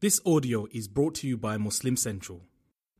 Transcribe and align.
This 0.00 0.18
audio 0.24 0.66
is 0.72 0.88
brought 0.88 1.14
to 1.16 1.28
you 1.28 1.36
by 1.36 1.58
Muslim 1.58 1.94
Central. 1.94 2.46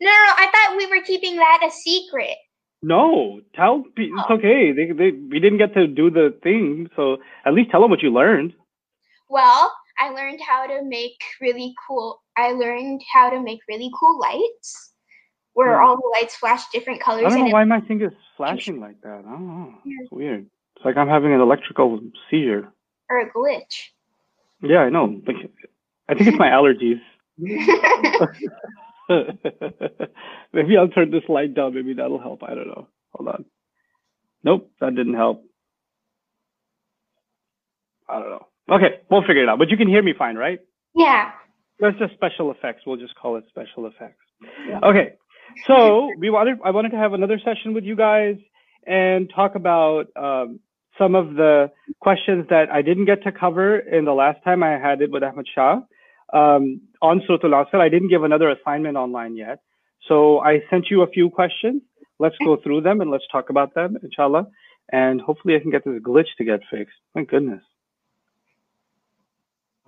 no, 0.00 0.10
no, 0.10 0.32
I 0.36 0.48
thought 0.52 0.76
we 0.76 0.86
were 0.86 1.02
keeping 1.04 1.36
that 1.36 1.60
a 1.66 1.70
secret. 1.70 2.36
No, 2.82 3.40
tell. 3.54 3.82
pe- 3.96 4.04
It's 4.04 4.26
Oh. 4.28 4.34
okay. 4.34 4.72
They, 4.72 4.92
they, 4.92 5.10
we 5.12 5.40
didn't 5.40 5.58
get 5.58 5.74
to 5.74 5.86
do 5.86 6.10
the 6.10 6.38
thing, 6.42 6.88
so 6.94 7.18
at 7.44 7.54
least 7.54 7.70
tell 7.70 7.80
them 7.80 7.90
what 7.90 8.02
you 8.02 8.10
learned. 8.12 8.52
Well, 9.30 9.72
I 9.98 10.10
learned 10.10 10.40
how 10.46 10.66
to 10.66 10.82
make 10.84 11.18
really 11.40 11.74
cool. 11.88 12.22
I 12.36 12.52
learned 12.52 13.00
how 13.12 13.30
to 13.30 13.40
make 13.42 13.60
really 13.68 13.90
cool 13.98 14.18
lights, 14.20 14.92
where 15.54 15.78
Hmm. 15.80 15.86
all 15.86 15.96
the 15.96 16.08
lights 16.20 16.36
flash 16.36 16.62
different 16.72 17.00
colors. 17.00 17.24
I 17.26 17.30
don't 17.30 17.40
and 17.40 17.48
know 17.48 17.52
why 17.54 17.64
my 17.64 17.80
thing 17.80 18.00
is 18.02 18.12
flashing 18.36 18.78
like 18.80 19.00
that. 19.02 19.18
I 19.26 19.30
don't 19.32 19.46
know. 19.48 19.74
It's 19.86 20.12
weird. 20.12 20.46
It's 20.76 20.84
like 20.84 20.96
I'm 20.96 21.08
having 21.08 21.32
an 21.32 21.40
electrical 21.40 22.00
seizure. 22.30 22.72
or 23.10 23.20
a 23.20 23.30
glitch. 23.32 23.88
Yeah, 24.62 24.78
I 24.78 24.90
know. 24.90 25.20
Like, 25.26 25.36
I 26.08 26.14
think 26.14 26.28
it's 26.28 26.38
my 26.38 26.48
allergies. 26.48 27.00
maybe 30.52 30.76
I'll 30.76 30.88
turn 30.88 31.10
this 31.10 31.22
light 31.28 31.54
down. 31.54 31.74
Maybe 31.74 31.94
that'll 31.94 32.20
help. 32.20 32.42
I 32.42 32.54
don't 32.54 32.66
know. 32.66 32.88
Hold 33.12 33.28
on. 33.28 33.44
Nope, 34.44 34.70
that 34.80 34.94
didn't 34.94 35.14
help. 35.14 35.44
I 38.08 38.20
don't 38.20 38.30
know. 38.30 38.46
Okay, 38.70 39.00
we'll 39.10 39.22
figure 39.22 39.42
it 39.42 39.48
out. 39.48 39.58
But 39.58 39.70
you 39.70 39.76
can 39.76 39.88
hear 39.88 40.02
me 40.02 40.14
fine, 40.16 40.36
right? 40.36 40.60
yeah. 40.94 41.32
That's 41.80 41.96
just 41.98 42.12
special 42.14 42.50
effects. 42.50 42.82
We'll 42.84 42.96
just 42.96 43.14
call 43.14 43.36
it 43.36 43.44
special 43.48 43.86
effects. 43.86 44.24
Okay. 44.82 45.12
So 45.66 46.10
we 46.18 46.28
wanted 46.28 46.58
I 46.64 46.72
wanted 46.72 46.90
to 46.90 46.96
have 46.96 47.12
another 47.12 47.38
session 47.38 47.72
with 47.72 47.84
you 47.84 47.94
guys 47.94 48.34
and 48.84 49.30
talk 49.32 49.54
about 49.54 50.06
um, 50.16 50.58
some 50.98 51.14
of 51.14 51.34
the 51.34 51.70
questions 52.00 52.46
that 52.50 52.70
I 52.70 52.82
didn't 52.82 53.06
get 53.06 53.22
to 53.22 53.32
cover 53.32 53.78
in 53.78 54.04
the 54.04 54.12
last 54.12 54.42
time 54.44 54.62
I 54.62 54.72
had 54.78 55.00
it 55.00 55.10
with 55.10 55.22
Ahmed 55.22 55.46
Shah. 55.54 55.80
Um, 56.32 56.82
on 57.00 57.22
Surah 57.26 57.38
Al-Asr, 57.44 57.80
I 57.80 57.88
didn't 57.88 58.08
give 58.08 58.24
another 58.24 58.50
assignment 58.50 58.96
online 58.96 59.36
yet. 59.36 59.60
So 60.08 60.40
I 60.40 60.60
sent 60.70 60.90
you 60.90 61.02
a 61.02 61.06
few 61.06 61.30
questions. 61.30 61.82
Let's 62.18 62.36
go 62.44 62.56
through 62.56 62.82
them 62.82 63.00
and 63.00 63.10
let's 63.10 63.24
talk 63.30 63.50
about 63.50 63.74
them, 63.74 63.96
inshallah. 64.02 64.46
And 64.92 65.20
hopefully 65.20 65.54
I 65.54 65.60
can 65.60 65.70
get 65.70 65.84
this 65.84 66.00
glitch 66.02 66.28
to 66.38 66.44
get 66.44 66.60
fixed. 66.70 66.96
My 67.14 67.24
goodness. 67.24 67.62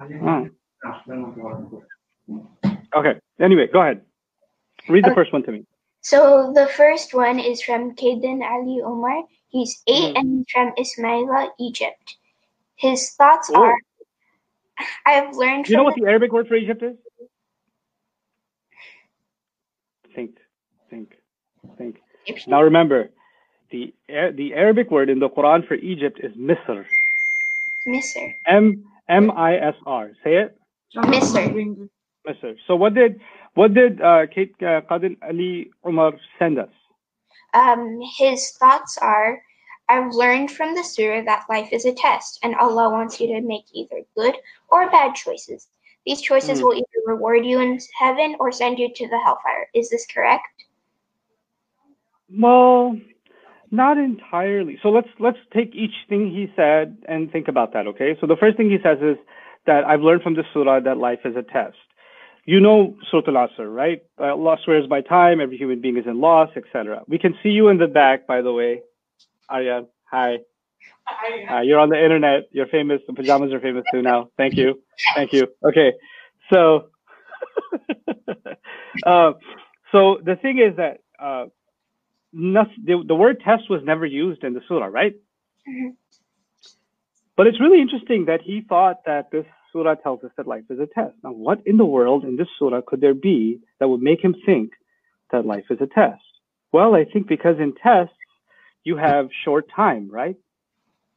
Oh. 0.00 0.48
Okay. 2.96 3.14
Anyway, 3.40 3.66
go 3.72 3.80
ahead. 3.80 4.02
Read 4.88 5.04
the 5.04 5.08
Okay. 5.10 5.14
first 5.14 5.32
one 5.32 5.42
to 5.44 5.52
me. 5.52 5.66
So 6.02 6.52
the 6.54 6.66
first 6.66 7.12
one 7.12 7.38
is 7.38 7.62
from 7.62 7.94
Kaden 7.94 8.42
Ali 8.42 8.80
Omar. 8.82 9.24
He's 9.50 9.82
8 9.86 10.14
Mm. 10.14 10.16
and 10.16 10.38
he's 10.38 10.46
from 10.52 10.72
Ismailia, 10.78 11.50
Egypt. 11.60 12.16
His 12.76 13.10
thoughts 13.14 13.50
Oh. 13.54 13.62
are 13.62 13.76
I've 15.06 15.34
learned 15.36 15.66
Do 15.66 15.72
you 15.72 15.76
know 15.78 15.84
what 15.84 15.96
the 15.96 16.06
Arabic 16.06 16.32
word 16.32 16.48
for 16.48 16.56
Egypt 16.56 16.82
is? 16.82 16.96
Think, 20.14 20.36
think, 20.90 21.16
think. 21.78 21.96
Egyptian 22.26 22.50
Now 22.50 22.62
remember, 22.62 23.10
the 23.70 23.94
the 24.08 24.54
Arabic 24.54 24.90
word 24.90 25.10
in 25.10 25.18
the 25.20 25.28
Quran 25.30 25.66
for 25.66 25.74
Egypt 25.74 26.20
is 26.22 26.32
Misr. 26.36 26.84
Misr. 27.86 28.34
M 28.46 28.84
M 29.08 29.30
I 29.30 29.56
S 29.56 29.74
R. 29.86 30.10
Say 30.24 30.36
it, 30.36 30.56
Misr. 30.96 31.88
Misr. 32.26 32.56
So 32.66 32.76
what 32.76 32.94
did 32.94 33.20
what 33.54 33.74
did 33.74 34.00
uh, 34.00 34.26
Kate 34.34 34.54
uh, 34.62 34.80
Qadin 34.90 35.16
Ali 35.22 35.70
Umar 35.86 36.12
send 36.38 36.58
us? 36.58 36.70
Um, 37.54 38.00
his 38.16 38.50
thoughts 38.52 38.98
are 38.98 39.42
I've 39.88 40.14
learned 40.14 40.52
from 40.52 40.74
the 40.74 40.84
surah 40.84 41.22
that 41.24 41.46
life 41.48 41.72
is 41.72 41.84
a 41.84 41.92
test 41.92 42.38
and 42.44 42.54
Allah 42.54 42.90
wants 42.90 43.20
you 43.20 43.26
to 43.28 43.40
make 43.40 43.64
either 43.72 44.02
good 44.16 44.36
or 44.68 44.88
bad 44.88 45.16
choices. 45.16 45.66
These 46.06 46.22
choices 46.22 46.60
Mm. 46.60 46.62
will 46.62 46.74
either 46.74 47.00
reward 47.06 47.44
you 47.44 47.60
in 47.60 47.78
heaven 47.98 48.36
or 48.38 48.52
send 48.52 48.78
you 48.78 48.92
to 48.94 49.08
the 49.08 49.18
hellfire. 49.18 49.68
Is 49.74 49.90
this 49.90 50.06
correct? 50.06 50.46
Well, 52.38 52.96
not 53.70 53.98
entirely. 53.98 54.78
So 54.82 54.90
let's 54.90 55.08
let's 55.18 55.38
take 55.52 55.74
each 55.74 55.94
thing 56.08 56.30
he 56.30 56.52
said 56.54 56.96
and 57.08 57.30
think 57.30 57.48
about 57.48 57.72
that, 57.72 57.86
okay? 57.88 58.16
So 58.20 58.26
the 58.26 58.36
first 58.36 58.56
thing 58.56 58.70
he 58.70 58.78
says 58.82 58.98
is 59.02 59.16
that 59.66 59.84
I've 59.84 60.00
learned 60.02 60.22
from 60.22 60.34
the 60.34 60.44
surah 60.52 60.80
that 60.80 60.98
life 60.98 61.20
is 61.24 61.36
a 61.36 61.42
test. 61.42 61.76
You 62.46 62.60
know 62.60 62.96
Surah 63.10 63.22
Al-Asr, 63.28 63.72
right? 63.74 64.02
Uh, 64.18 64.32
Allah 64.32 64.56
swears 64.64 64.86
by 64.88 65.02
time, 65.02 65.40
every 65.40 65.56
human 65.56 65.80
being 65.80 65.96
is 65.96 66.06
in 66.06 66.20
loss, 66.20 66.50
etc. 66.56 67.02
We 67.06 67.18
can 67.18 67.34
see 67.42 67.50
you 67.50 67.68
in 67.68 67.78
the 67.78 67.86
back, 67.86 68.26
by 68.26 68.42
the 68.42 68.52
way. 68.52 68.82
Arya, 69.48 69.84
hi. 70.04 70.38
Uh, 71.50 71.60
you're 71.60 71.78
on 71.78 71.88
the 71.90 72.02
internet. 72.02 72.44
You're 72.52 72.66
famous. 72.68 73.00
The 73.06 73.12
pajamas 73.14 73.52
are 73.52 73.60
famous 73.60 73.84
too 73.92 74.02
now. 74.02 74.30
Thank 74.36 74.56
you. 74.56 74.80
Thank 75.14 75.32
you. 75.32 75.48
Okay. 75.68 75.92
So, 76.52 76.88
uh, 79.06 79.32
so 79.92 80.18
the 80.24 80.36
thing 80.40 80.58
is 80.58 80.76
that 80.76 80.98
uh, 81.18 81.46
the, 82.32 83.04
the 83.06 83.14
word 83.14 83.40
test 83.44 83.68
was 83.70 83.82
never 83.84 84.06
used 84.06 84.44
in 84.44 84.54
the 84.54 84.60
surah, 84.68 84.86
right? 84.86 85.14
Mhm. 85.68 85.96
But 87.36 87.46
it's 87.46 87.60
really 87.60 87.80
interesting 87.80 88.26
that 88.26 88.42
he 88.42 88.62
thought 88.68 89.04
that 89.06 89.30
this 89.30 89.46
surah 89.72 89.94
tells 89.96 90.22
us 90.24 90.30
that 90.36 90.46
life 90.46 90.64
is 90.70 90.78
a 90.78 90.86
test. 90.86 91.14
Now, 91.22 91.32
what 91.32 91.60
in 91.66 91.76
the 91.76 91.84
world 91.84 92.24
in 92.24 92.36
this 92.36 92.48
surah 92.58 92.80
could 92.86 93.00
there 93.00 93.14
be 93.14 93.60
that 93.78 93.88
would 93.88 94.02
make 94.02 94.22
him 94.22 94.34
think 94.46 94.72
that 95.32 95.46
life 95.46 95.64
is 95.70 95.78
a 95.80 95.86
test? 95.86 96.22
Well, 96.72 96.94
I 96.94 97.04
think 97.04 97.28
because 97.28 97.56
in 97.58 97.74
tests, 97.74 98.14
you 98.84 98.96
have 98.96 99.28
short 99.44 99.66
time, 99.74 100.10
right? 100.10 100.36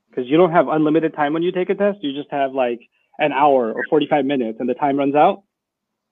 Because 0.10 0.30
you 0.30 0.38
don't 0.38 0.52
have 0.52 0.68
unlimited 0.68 1.16
time 1.16 1.34
when 1.34 1.44
you 1.44 1.52
take 1.52 1.70
a 1.70 1.76
test. 1.76 2.00
You 2.02 2.14
just 2.14 2.32
have 2.32 2.54
like 2.54 2.82
an 3.20 3.32
hour 3.32 3.72
or 3.74 3.84
45 3.90 4.26
minutes 4.26 4.58
and 4.60 4.68
the 4.68 4.74
time 4.74 4.98
runs 4.98 5.16
out, 5.16 5.44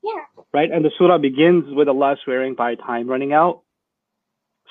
Yeah. 0.04 0.24
right? 0.54 0.71
And 0.71 0.86
the 0.86 0.92
surah 0.98 1.18
begins 1.18 1.66
with 1.74 1.88
Allah 1.88 2.18
swearing 2.24 2.56
by 2.56 2.75
time 2.75 3.07
running 3.07 3.33
out. 3.33 3.62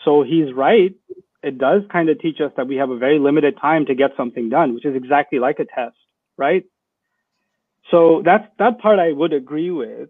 So 0.04 0.22
he's 0.22 0.52
right. 0.52 0.94
It 1.42 1.58
does 1.58 1.82
kind 1.90 2.08
of 2.08 2.18
teach 2.20 2.40
us 2.40 2.52
that 2.56 2.66
we 2.66 2.76
have 2.76 2.90
a 2.90 2.96
very 2.96 3.18
limited 3.18 3.56
time 3.60 3.86
to 3.86 3.94
get 3.94 4.10
something 4.16 4.48
done, 4.48 4.74
which 4.74 4.84
is 4.84 4.94
exactly 4.94 5.38
like 5.38 5.58
a 5.58 5.64
test, 5.64 5.96
right? 6.36 6.64
So 7.90 8.22
that's 8.24 8.46
that 8.58 8.78
part 8.78 8.98
I 8.98 9.12
would 9.12 9.32
agree 9.32 9.70
with. 9.70 10.08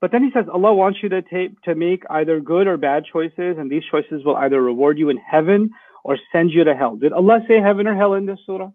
But 0.00 0.10
then 0.10 0.24
he 0.24 0.30
says 0.32 0.46
Allah 0.52 0.74
wants 0.74 0.98
you 1.02 1.08
to 1.10 1.22
take 1.22 1.60
to 1.62 1.74
make 1.74 2.02
either 2.10 2.40
good 2.40 2.66
or 2.66 2.76
bad 2.76 3.04
choices, 3.10 3.56
and 3.58 3.70
these 3.70 3.84
choices 3.90 4.24
will 4.24 4.36
either 4.36 4.60
reward 4.60 4.98
you 4.98 5.10
in 5.10 5.16
heaven 5.16 5.70
or 6.04 6.18
send 6.32 6.50
you 6.50 6.64
to 6.64 6.74
hell. 6.74 6.96
Did 6.96 7.12
Allah 7.12 7.40
say 7.46 7.60
heaven 7.60 7.86
or 7.86 7.94
hell 7.94 8.14
in 8.14 8.26
this 8.26 8.40
surah? 8.44 8.70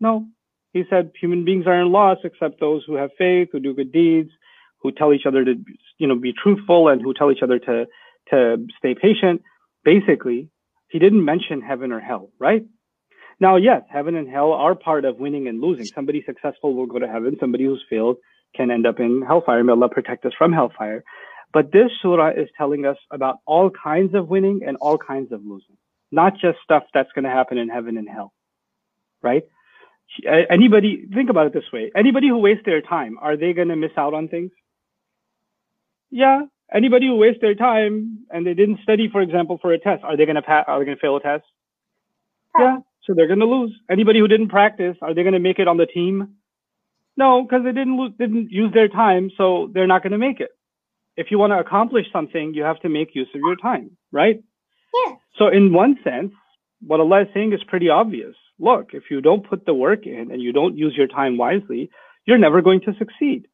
No. 0.00 0.26
He 0.72 0.84
said 0.90 1.12
human 1.18 1.44
beings 1.44 1.66
are 1.66 1.80
in 1.80 1.92
loss 1.92 2.18
except 2.24 2.60
those 2.60 2.82
who 2.86 2.94
have 2.94 3.10
faith, 3.16 3.48
who 3.52 3.60
do 3.60 3.74
good 3.74 3.92
deeds, 3.92 4.30
who 4.78 4.90
tell 4.90 5.12
each 5.12 5.24
other 5.24 5.44
to 5.44 5.54
you 5.98 6.06
know 6.06 6.16
be 6.16 6.32
truthful 6.32 6.88
and 6.88 7.00
who 7.00 7.14
tell 7.14 7.30
each 7.30 7.42
other 7.42 7.58
to 7.60 7.86
to 8.30 8.66
stay 8.78 8.94
patient. 8.94 9.42
Basically, 9.84 10.50
he 10.88 10.98
didn't 10.98 11.24
mention 11.24 11.60
heaven 11.62 11.92
or 11.92 12.00
hell, 12.00 12.30
right? 12.38 12.64
Now, 13.38 13.56
yes, 13.56 13.82
heaven 13.90 14.16
and 14.16 14.28
hell 14.28 14.52
are 14.52 14.74
part 14.74 15.04
of 15.04 15.18
winning 15.18 15.46
and 15.48 15.60
losing. 15.60 15.84
Somebody 15.86 16.22
successful 16.24 16.74
will 16.74 16.86
go 16.86 16.98
to 16.98 17.06
heaven. 17.06 17.36
Somebody 17.38 17.64
who's 17.64 17.84
failed 17.90 18.16
can 18.54 18.70
end 18.70 18.86
up 18.86 18.98
in 18.98 19.22
hellfire. 19.22 19.62
May 19.62 19.72
Allah 19.72 19.88
protect 19.90 20.24
us 20.24 20.32
from 20.38 20.52
hellfire. 20.52 21.04
But 21.52 21.72
this 21.72 21.90
surah 22.02 22.30
is 22.30 22.48
telling 22.56 22.86
us 22.86 22.96
about 23.10 23.38
all 23.46 23.70
kinds 23.70 24.14
of 24.14 24.28
winning 24.28 24.60
and 24.66 24.76
all 24.78 24.98
kinds 24.98 25.32
of 25.32 25.44
losing, 25.44 25.76
not 26.10 26.34
just 26.34 26.58
stuff 26.64 26.84
that's 26.92 27.10
going 27.14 27.24
to 27.24 27.30
happen 27.30 27.58
in 27.58 27.68
heaven 27.68 27.96
and 27.96 28.08
hell, 28.08 28.32
right? 29.22 29.44
Anybody, 30.26 31.06
think 31.12 31.30
about 31.30 31.46
it 31.46 31.52
this 31.52 31.64
way. 31.72 31.90
Anybody 31.96 32.28
who 32.28 32.38
wastes 32.38 32.64
their 32.64 32.80
time, 32.80 33.18
are 33.20 33.36
they 33.36 33.52
going 33.52 33.68
to 33.68 33.76
miss 33.76 33.92
out 33.96 34.14
on 34.14 34.28
things? 34.28 34.50
Yeah. 36.10 36.42
Anybody 36.72 37.06
who 37.06 37.16
wastes 37.16 37.40
their 37.40 37.54
time 37.54 38.26
and 38.30 38.46
they 38.46 38.54
didn't 38.54 38.80
study, 38.82 39.08
for 39.10 39.20
example, 39.20 39.58
for 39.60 39.72
a 39.72 39.78
test, 39.78 40.04
are 40.04 40.16
they 40.16 40.24
going 40.24 40.36
to 40.36 40.42
pass, 40.42 40.64
are 40.68 40.78
they 40.78 40.84
going 40.84 40.96
to 40.96 41.00
fail 41.00 41.16
a 41.16 41.20
test? 41.20 41.44
Yeah. 42.58 42.78
So 43.06 43.14
they're 43.14 43.28
going 43.28 43.40
to 43.40 43.46
lose. 43.46 43.72
Anybody 43.90 44.18
who 44.18 44.28
didn't 44.28 44.48
practice, 44.48 44.96
are 45.00 45.14
they 45.14 45.22
going 45.22 45.34
to 45.34 45.40
make 45.40 45.58
it 45.58 45.68
on 45.68 45.76
the 45.76 45.86
team? 45.86 46.36
No, 47.16 47.42
because 47.42 47.64
they 47.64 47.72
didn't 47.72 47.96
lose, 47.96 48.12
didn't 48.18 48.50
use 48.50 48.72
their 48.74 48.88
time, 48.88 49.30
so 49.36 49.70
they're 49.72 49.86
not 49.86 50.02
going 50.02 50.12
to 50.12 50.18
make 50.18 50.40
it. 50.40 50.50
If 51.16 51.30
you 51.30 51.38
want 51.38 51.52
to 51.52 51.58
accomplish 51.58 52.06
something, 52.12 52.52
you 52.52 52.62
have 52.64 52.80
to 52.80 52.88
make 52.88 53.14
use 53.14 53.28
of 53.34 53.40
your 53.40 53.56
time, 53.56 53.96
right? 54.12 54.42
Yeah. 55.06 55.14
So 55.38 55.48
in 55.48 55.72
one 55.72 55.96
sense, 56.04 56.32
what 56.86 57.00
Allah 57.00 57.22
is 57.22 57.28
saying 57.32 57.52
is 57.52 57.60
pretty 57.66 57.88
obvious. 57.88 58.34
Look, 58.58 58.90
if 58.92 59.04
you 59.10 59.20
don't 59.20 59.48
put 59.48 59.64
the 59.64 59.74
work 59.74 60.06
in 60.06 60.30
and 60.30 60.42
you 60.42 60.52
don't 60.52 60.76
use 60.76 60.94
your 60.96 61.06
time 61.06 61.38
wisely, 61.38 61.90
you're 62.26 62.38
never 62.38 62.60
going 62.60 62.80
to 62.82 62.94
succeed. 62.98 63.46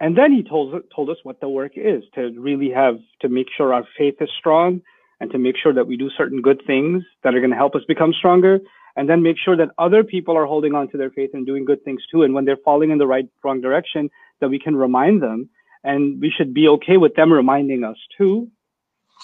And 0.00 0.16
then 0.16 0.32
he 0.32 0.42
told, 0.42 0.82
told 0.94 1.10
us 1.10 1.18
what 1.22 1.40
the 1.40 1.48
work 1.48 1.72
is 1.76 2.02
to 2.14 2.32
really 2.38 2.70
have 2.70 2.96
to 3.20 3.28
make 3.28 3.46
sure 3.56 3.74
our 3.74 3.86
faith 3.98 4.14
is 4.20 4.30
strong 4.38 4.80
and 5.20 5.30
to 5.30 5.38
make 5.38 5.56
sure 5.56 5.74
that 5.74 5.86
we 5.86 5.96
do 5.96 6.10
certain 6.16 6.40
good 6.40 6.62
things 6.66 7.04
that 7.22 7.34
are 7.34 7.40
going 7.40 7.50
to 7.50 7.56
help 7.56 7.74
us 7.74 7.82
become 7.86 8.12
stronger 8.12 8.60
and 8.96 9.08
then 9.08 9.22
make 9.22 9.36
sure 9.38 9.56
that 9.56 9.70
other 9.78 10.02
people 10.02 10.36
are 10.36 10.46
holding 10.46 10.74
on 10.74 10.88
to 10.90 10.96
their 10.96 11.10
faith 11.10 11.30
and 11.34 11.46
doing 11.46 11.64
good 11.64 11.84
things 11.84 12.02
too. 12.10 12.22
And 12.22 12.34
when 12.34 12.44
they're 12.44 12.56
falling 12.64 12.90
in 12.90 12.98
the 12.98 13.06
right 13.06 13.28
wrong 13.44 13.60
direction 13.60 14.10
that 14.40 14.48
we 14.48 14.58
can 14.58 14.76
remind 14.76 15.22
them. 15.22 15.48
And 15.84 16.20
we 16.20 16.30
should 16.36 16.52
be 16.52 16.68
okay 16.68 16.96
with 16.96 17.14
them 17.14 17.32
reminding 17.32 17.84
us 17.84 17.96
too. 18.18 18.50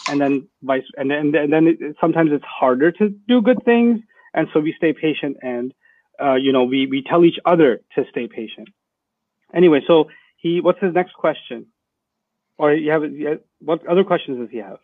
And 0.09 0.21
then 0.21 0.49
vice 0.63 0.85
and 0.97 1.11
then 1.11 1.35
and 1.35 1.53
then 1.53 1.67
it, 1.67 1.97
sometimes 2.01 2.31
it's 2.33 2.45
harder 2.45 2.93
to 2.93 3.09
do 3.29 3.43
good 3.43 3.63
things. 3.65 4.01
And 4.35 4.49
so 4.53 4.61
we 4.61 4.73
stay 4.77 4.93
patient 4.93 5.37
and 5.43 5.75
uh, 6.23 6.35
you 6.35 6.53
know 6.53 6.65
we 6.65 6.87
we 6.87 7.03
tell 7.03 7.25
each 7.25 7.39
other 7.45 7.81
to 7.97 8.05
stay 8.11 8.29
patient. 8.29 8.69
Anyway 9.53 9.81
so 9.87 10.09
he 10.37 10.61
what's 10.61 10.81
his 10.81 10.95
next 10.95 11.15
question? 11.15 11.67
Or 12.57 12.73
you 12.73 12.91
have 12.93 13.03
what 13.61 13.87
other 13.87 14.05
questions 14.05 14.39
does 14.39 14.49
he 14.51 14.59
have 14.59 14.79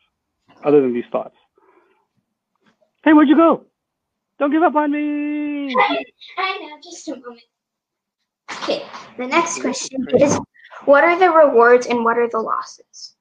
other 0.65 0.81
than 0.81 0.93
these 0.93 1.05
thoughts. 1.11 1.35
Hey, 3.05 3.13
where'd 3.13 3.29
you 3.29 3.37
go? 3.37 3.67
Don't 4.39 4.51
give 4.51 4.63
up 4.63 4.75
on 4.75 4.93
me. 4.93 5.75
I 6.39 6.59
know, 6.59 6.79
just 6.83 7.09
a 7.09 7.13
moment. 7.13 7.43
Okay, 8.63 8.83
the 9.19 9.27
next 9.27 9.61
question 9.61 10.07
is 10.19 10.39
What 10.85 11.05
are 11.05 11.19
the 11.19 11.31
rewards 11.31 11.87
and 11.87 12.05
what 12.05 12.19
are 12.19 12.29
the 12.29 12.39
losses? 12.39 13.15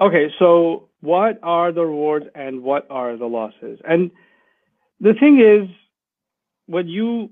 Okay, 0.00 0.26
so 0.38 0.88
what 1.00 1.38
are 1.42 1.72
the 1.72 1.84
rewards 1.84 2.26
and 2.34 2.62
what 2.62 2.86
are 2.90 3.16
the 3.16 3.26
losses? 3.26 3.78
And 3.88 4.10
the 5.00 5.14
thing 5.14 5.40
is, 5.40 5.68
when 6.66 6.88
you 6.88 7.30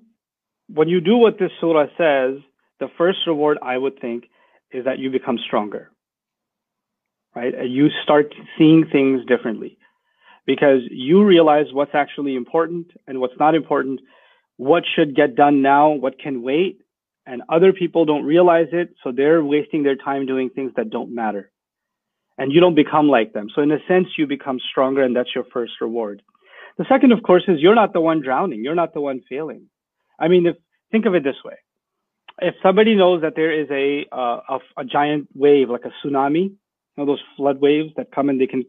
when 0.68 0.88
you 0.88 1.00
do 1.00 1.16
what 1.16 1.38
this 1.38 1.50
surah 1.60 1.86
says, 1.98 2.40
the 2.80 2.88
first 2.96 3.18
reward 3.26 3.58
I 3.62 3.76
would 3.76 4.00
think 4.00 4.24
is 4.70 4.84
that 4.86 4.98
you 4.98 5.10
become 5.10 5.38
stronger 5.46 5.90
right? 7.34 7.68
You 7.68 7.88
start 8.02 8.34
seeing 8.56 8.86
things 8.90 9.24
differently 9.26 9.78
because 10.46 10.80
you 10.90 11.24
realize 11.24 11.66
what's 11.72 11.94
actually 11.94 12.36
important 12.36 12.90
and 13.06 13.20
what's 13.20 13.38
not 13.38 13.54
important, 13.54 14.00
what 14.56 14.84
should 14.94 15.16
get 15.16 15.34
done 15.34 15.62
now, 15.62 15.90
what 15.90 16.18
can 16.18 16.42
wait, 16.42 16.80
and 17.26 17.42
other 17.48 17.72
people 17.72 18.04
don't 18.04 18.24
realize 18.24 18.68
it, 18.72 18.94
so 19.02 19.10
they're 19.10 19.42
wasting 19.42 19.82
their 19.82 19.96
time 19.96 20.26
doing 20.26 20.50
things 20.50 20.72
that 20.76 20.90
don't 20.90 21.14
matter. 21.14 21.50
And 22.36 22.52
you 22.52 22.60
don't 22.60 22.74
become 22.74 23.08
like 23.08 23.32
them. 23.32 23.48
So 23.54 23.62
in 23.62 23.70
a 23.70 23.78
sense, 23.88 24.08
you 24.18 24.26
become 24.26 24.60
stronger, 24.70 25.02
and 25.02 25.16
that's 25.16 25.34
your 25.34 25.44
first 25.52 25.72
reward. 25.80 26.20
The 26.76 26.84
second, 26.88 27.12
of 27.12 27.22
course, 27.22 27.44
is 27.46 27.60
you're 27.60 27.74
not 27.74 27.92
the 27.92 28.00
one 28.00 28.20
drowning. 28.20 28.64
You're 28.64 28.74
not 28.74 28.92
the 28.92 29.00
one 29.00 29.22
failing. 29.28 29.68
I 30.18 30.28
mean, 30.28 30.46
if 30.46 30.56
think 30.90 31.06
of 31.06 31.14
it 31.14 31.22
this 31.22 31.36
way: 31.44 31.54
if 32.42 32.56
somebody 32.62 32.96
knows 32.96 33.22
that 33.22 33.34
there 33.36 33.52
is 33.52 33.68
a 33.70 34.06
uh, 34.12 34.40
a, 34.48 34.58
a 34.78 34.84
giant 34.84 35.28
wave, 35.34 35.70
like 35.70 35.84
a 35.84 35.92
tsunami, 36.06 36.54
know, 36.96 37.06
those 37.06 37.22
flood 37.36 37.60
waves 37.60 37.92
that 37.96 38.12
come 38.12 38.28
and 38.28 38.40
they 38.40 38.46
can 38.46 38.64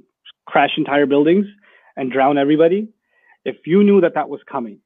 crash 0.45 0.72
entire 0.77 1.06
buildings 1.06 1.45
and 1.95 2.12
drown 2.12 2.38
everybody. 2.38 2.89
If 3.44 3.57
you 3.66 3.83
knew 3.83 4.01
that 4.01 4.16
that 4.16 4.30
was 4.30 4.42
coming, 4.51 4.80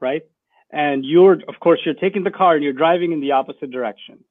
right? 0.00 0.22
And 0.70 1.04
you're, 1.04 1.34
of 1.48 1.60
course, 1.60 1.80
you're 1.84 1.94
taking 1.94 2.24
the 2.24 2.30
car 2.30 2.54
and 2.54 2.64
you're 2.64 2.72
driving 2.72 3.12
in 3.12 3.20
the 3.20 3.32
opposite 3.32 3.70
direction, 3.70 4.24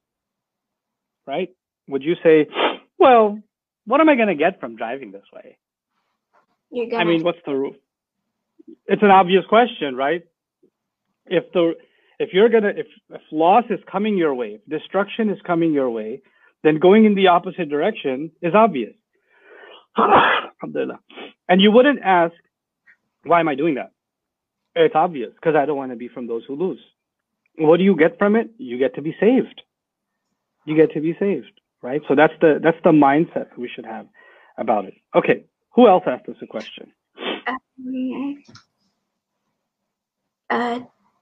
right? 1.26 1.50
Would 1.88 2.04
you 2.04 2.16
say, 2.24 2.48
well, 3.00 3.40
what 3.86 4.02
am 4.02 4.10
I 4.10 4.16
going 4.16 4.28
to 4.28 4.36
get 4.36 4.60
from 4.60 4.76
driving 4.76 5.12
this 5.12 5.24
way? 5.34 5.58
You're 6.72 6.90
gonna... 6.90 7.04
I 7.04 7.06
mean, 7.06 7.24
what's 7.24 7.40
the 7.46 7.54
rule? 7.54 7.76
It's 8.88 9.04
an 9.04 9.12
obvious 9.12 9.46
question, 9.48 9.96
right? 9.96 10.24
If 11.28 11.52
the 11.54 11.74
if 12.20 12.30
you're 12.34 12.50
gonna 12.50 12.70
if, 12.70 12.88
if 13.10 13.22
loss 13.32 13.66
is 13.70 13.80
coming 13.92 14.18
your 14.18 14.34
way, 14.34 14.60
if 14.60 14.66
destruction 14.68 15.30
is 15.30 15.38
coming 15.46 15.74
your 15.74 15.90
way, 15.90 16.22
then 16.66 16.80
going 16.80 17.06
in 17.06 17.16
the 17.16 17.28
opposite 17.28 17.70
direction 17.70 18.32
is 18.42 18.54
obvious. 18.56 18.94
and 19.98 21.62
you 21.62 21.72
wouldn't 21.72 22.00
ask, 22.04 22.34
why 23.24 23.40
am 23.40 23.48
I 23.48 23.56
doing 23.56 23.76
that? 23.76 23.92
It's 24.76 24.96
obvious 24.96 25.32
because 25.34 25.56
I 25.56 25.66
don't 25.66 25.78
want 25.78 25.92
to 25.92 25.96
be 25.96 26.08
from 26.08 26.28
those 26.28 26.44
who 26.48 26.56
lose. 26.56 26.80
What 27.58 27.78
do 27.78 27.84
you 27.84 27.96
get 27.96 28.18
from 28.18 28.36
it? 28.36 28.50
You 28.58 28.78
get 28.78 28.96
to 28.96 29.02
be 29.02 29.16
saved. 29.20 29.62
You 30.66 30.76
get 30.76 30.92
to 30.94 31.00
be 31.00 31.16
saved, 31.18 31.62
right? 31.82 32.02
So 32.08 32.16
that's 32.16 32.34
the 32.42 32.60
that's 32.62 32.78
the 32.84 32.92
mindset 32.92 33.56
we 33.58 33.70
should 33.74 33.86
have 33.86 34.08
about 34.58 34.86
it. 34.86 34.96
Okay, 35.16 35.46
who 35.74 35.88
else 35.88 36.04
asked 36.08 36.28
us 36.28 36.36
a 36.42 36.48
question? 36.48 36.92
Um, 37.48 38.44
uh, 40.50 40.80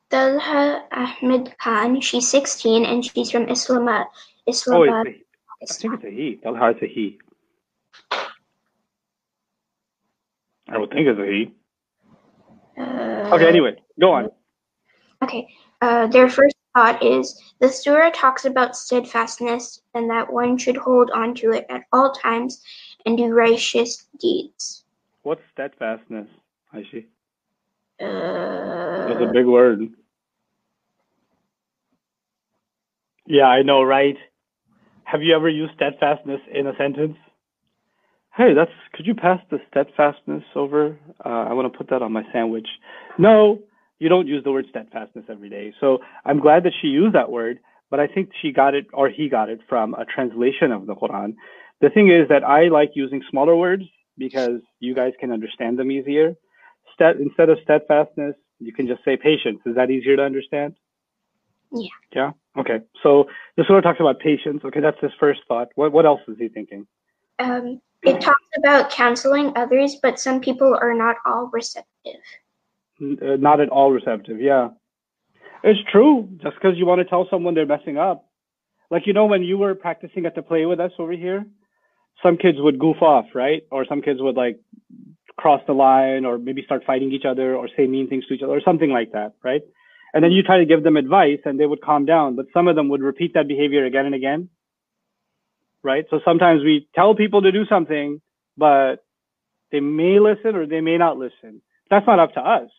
Dalha 0.10 0.84
Ahmed 0.92 1.54
Khan. 1.62 2.02
She's 2.02 2.30
16 2.30 2.86
and 2.86 3.06
she's 3.06 3.32
from 3.32 3.50
Islamabad. 3.50 4.08
Islamabad. 4.48 5.08
Oh, 5.08 5.12
I 5.70 5.74
think 5.74 5.94
it's 5.96 6.04
a 6.04 6.10
he. 6.10 6.40
Tell 6.44 6.56
her 6.56 6.70
it's 6.72 6.82
a 6.82 6.88
he. 6.88 7.20
I 10.68 10.78
would 10.78 10.92
think 10.92 11.08
it's 11.08 11.20
a 11.20 11.26
he. 11.26 11.54
Uh, 12.78 13.36
okay, 13.36 13.48
anyway, 13.48 13.76
go 14.00 14.12
on. 14.12 14.30
Okay. 15.22 15.48
Uh, 15.82 16.08
their 16.08 16.30
first 16.30 16.56
thought 16.76 17.04
is 17.04 17.40
the 17.60 17.70
surah 17.70 18.10
talks 18.12 18.46
about 18.46 18.76
steadfastness 18.76 19.82
and 19.94 20.10
that 20.10 20.32
one 20.32 20.58
should 20.58 20.78
hold 20.78 21.12
on 21.12 21.36
to 21.36 21.52
it 21.52 21.66
at 21.70 21.84
all 21.94 22.12
times 22.12 22.62
and 23.06 23.18
do 23.18 23.28
righteous 23.34 24.08
deeds. 24.20 24.84
What's 25.22 25.42
steadfastness, 25.54 26.28
Aishi? 26.74 27.06
Uh, 28.02 29.08
That's 29.08 29.22
a 29.22 29.32
big 29.32 29.46
word. 29.46 29.90
Yeah, 33.26 33.46
I 33.46 33.62
know, 33.62 33.84
right? 33.84 34.18
Have 35.14 35.22
you 35.22 35.36
ever 35.36 35.48
used 35.48 35.76
steadfastness 35.76 36.42
in 36.52 36.66
a 36.66 36.76
sentence? 36.76 37.16
Hey, 38.36 38.56
that's 38.56 38.72
could 38.94 39.06
you 39.06 39.14
pass 39.14 39.40
the 39.52 39.60
steadfastness 39.70 40.44
over? 40.56 40.98
Uh, 41.24 41.46
I 41.48 41.54
want 41.54 41.72
to 41.72 41.78
put 41.78 41.88
that 41.92 42.02
on 42.02 42.12
my 42.12 42.24
sandwich. 42.34 42.68
No, 43.20 43.60
you 44.00 44.10
don't 44.10 44.26
use 44.26 44.44
the 44.44 44.52
word 44.52 44.66
steadfastness 44.72 45.26
every 45.30 45.52
day. 45.52 45.72
So 45.80 46.00
I'm 46.26 46.40
glad 46.40 46.64
that 46.64 46.74
she 46.82 46.88
used 46.88 47.14
that 47.14 47.30
word, 47.30 47.60
but 47.92 48.00
I 48.00 48.08
think 48.08 48.32
she 48.42 48.52
got 48.52 48.74
it 48.74 48.88
or 48.92 49.08
he 49.08 49.30
got 49.30 49.50
it 49.50 49.60
from 49.70 49.94
a 49.94 50.04
translation 50.04 50.72
of 50.72 50.88
the 50.88 50.96
Quran. 50.96 51.36
The 51.80 51.92
thing 51.92 52.10
is 52.10 52.28
that 52.30 52.44
I 52.44 52.70
like 52.70 52.94
using 52.96 53.22
smaller 53.30 53.56
words 53.56 53.84
because 54.18 54.62
you 54.80 54.96
guys 54.96 55.14
can 55.20 55.32
understand 55.32 55.78
them 55.78 55.92
easier. 55.92 56.34
Stead, 56.96 57.18
instead 57.18 57.50
of 57.50 57.60
steadfastness, 57.62 58.34
you 58.58 58.74
can 58.74 58.88
just 58.88 59.06
say 59.06 59.16
patience. 59.16 59.60
Is 59.68 59.76
that 59.76 59.92
easier 59.92 60.16
to 60.16 60.24
understand? 60.24 60.74
Yeah. 61.72 61.88
Yeah. 62.16 62.32
Okay. 62.58 62.80
So 63.02 63.26
this 63.58 63.68
sort 63.68 63.80
of 63.80 63.84
talks 63.84 64.00
about 64.00 64.20
patience. 64.20 64.62
Okay, 64.64 64.80
that's 64.80 65.00
his 65.02 65.12
first 65.20 65.42
thought. 65.48 65.70
What 65.76 65.92
what 65.92 66.06
else 66.06 66.22
is 66.28 66.38
he 66.38 66.50
thinking? 66.50 66.86
Um, 67.40 67.82
it 68.04 68.22
talks 68.22 68.46
about 68.58 68.92
counseling 68.92 69.54
others, 69.56 69.98
but 70.02 70.20
some 70.20 70.40
people 70.40 70.78
are 70.80 70.94
not 70.94 71.16
all 71.26 71.50
receptive. 71.52 72.22
Uh, 73.02 73.38
not 73.38 73.60
at 73.60 73.70
all 73.70 73.92
receptive. 73.92 74.40
Yeah, 74.40 74.70
it's 75.64 75.80
true. 75.92 76.30
Just 76.42 76.56
because 76.56 76.78
you 76.78 76.86
want 76.86 77.00
to 77.00 77.06
tell 77.06 77.28
someone 77.30 77.56
they're 77.56 77.66
messing 77.66 77.98
up, 77.98 78.30
like 78.92 79.08
you 79.08 79.14
know 79.14 79.26
when 79.26 79.42
you 79.42 79.58
were 79.58 79.74
practicing 79.74 80.26
at 80.26 80.36
the 80.36 80.42
play 80.42 80.66
with 80.66 80.80
us 80.80 80.92
over 81.00 81.14
here, 81.14 81.46
some 82.22 82.38
kids 82.38 82.58
would 82.62 82.78
goof 82.78 83.02
off, 83.02 83.26
right? 83.34 83.64
Or 83.72 83.86
some 83.86 84.02
kids 84.02 84.22
would 84.22 84.36
like 84.36 84.60
cross 85.38 85.62
the 85.66 85.74
line, 85.74 86.26
or 86.26 86.38
maybe 86.38 86.62
start 86.64 86.84
fighting 86.86 87.12
each 87.12 87.26
other, 87.26 87.56
or 87.56 87.68
say 87.76 87.88
mean 87.88 88.08
things 88.08 88.28
to 88.28 88.36
each 88.36 88.44
other, 88.44 88.54
or 88.54 88.62
something 88.62 88.92
like 88.92 89.12
that, 89.14 89.34
right? 89.44 89.64
And 90.14 90.24
then 90.24 90.32
you 90.32 90.44
try 90.44 90.60
to 90.60 90.66
give 90.66 90.84
them 90.84 90.98
advice 90.98 91.40
and 91.46 91.60
they 91.60 91.66
would 91.66 91.82
calm 91.82 92.06
down, 92.06 92.36
but 92.36 92.48
some 92.54 92.68
of 92.68 92.76
them 92.76 92.90
would 92.90 93.02
repeat 93.02 93.34
that 93.36 93.48
behavior 93.48 93.86
again 93.86 94.06
and 94.06 94.16
again. 94.16 94.50
right? 95.84 96.06
So 96.10 96.20
sometimes 96.26 96.64
we 96.64 96.88
tell 96.96 97.16
people 97.16 97.42
to 97.44 97.52
do 97.52 97.66
something, 97.66 98.22
but 98.58 98.98
they 99.72 99.80
may 99.80 100.20
listen 100.20 100.56
or 100.56 100.66
they 100.68 100.82
may 100.82 100.98
not 100.98 101.18
listen. 101.18 101.62
That's 101.90 102.08
not 102.08 102.20
up 102.20 102.34
to 102.36 102.42
us. 102.42 102.70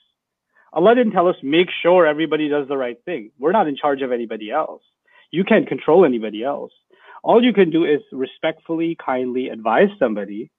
Allah 0.72 0.94
didn't 0.94 1.12
tell 1.12 1.28
us 1.28 1.36
make 1.42 1.68
sure 1.82 2.06
everybody 2.06 2.48
does 2.48 2.68
the 2.68 2.76
right 2.76 2.98
thing. 3.04 3.30
We're 3.38 3.52
not 3.52 3.68
in 3.68 3.76
charge 3.76 4.02
of 4.02 4.12
anybody 4.12 4.50
else. 4.50 4.82
You 5.30 5.44
can't 5.44 5.68
control 5.68 6.04
anybody 6.04 6.44
else. 6.44 6.72
All 7.24 7.42
you 7.42 7.52
can 7.52 7.70
do 7.70 7.84
is 7.84 8.00
respectfully, 8.12 8.96
kindly 9.04 9.48
advise 9.48 9.88
somebody, 9.98 10.50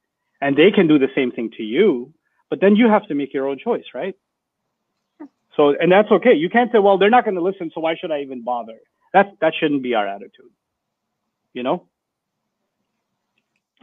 and 0.41 0.57
they 0.57 0.71
can 0.71 0.87
do 0.87 0.99
the 0.99 1.09
same 1.15 1.31
thing 1.31 1.51
to 1.57 1.63
you. 1.63 2.13
But 2.49 2.61
then 2.61 2.75
you 2.75 2.89
have 2.89 3.07
to 3.07 3.15
make 3.15 3.33
your 3.33 3.47
own 3.47 3.59
choice, 3.59 3.85
right? 3.93 4.15
So, 5.55 5.73
and 5.79 5.91
that's 5.91 6.11
okay. 6.11 6.33
You 6.33 6.49
can't 6.49 6.71
say, 6.71 6.79
well, 6.79 6.97
they're 6.97 7.09
not 7.09 7.23
going 7.23 7.35
to 7.35 7.41
listen, 7.41 7.71
so 7.73 7.81
why 7.81 7.95
should 7.95 8.11
I 8.11 8.21
even 8.21 8.43
bother? 8.43 8.77
That 9.13 9.37
that 9.41 9.53
shouldn't 9.57 9.83
be 9.83 9.93
our 9.93 10.07
attitude. 10.07 10.51
You 11.53 11.63
know? 11.63 11.87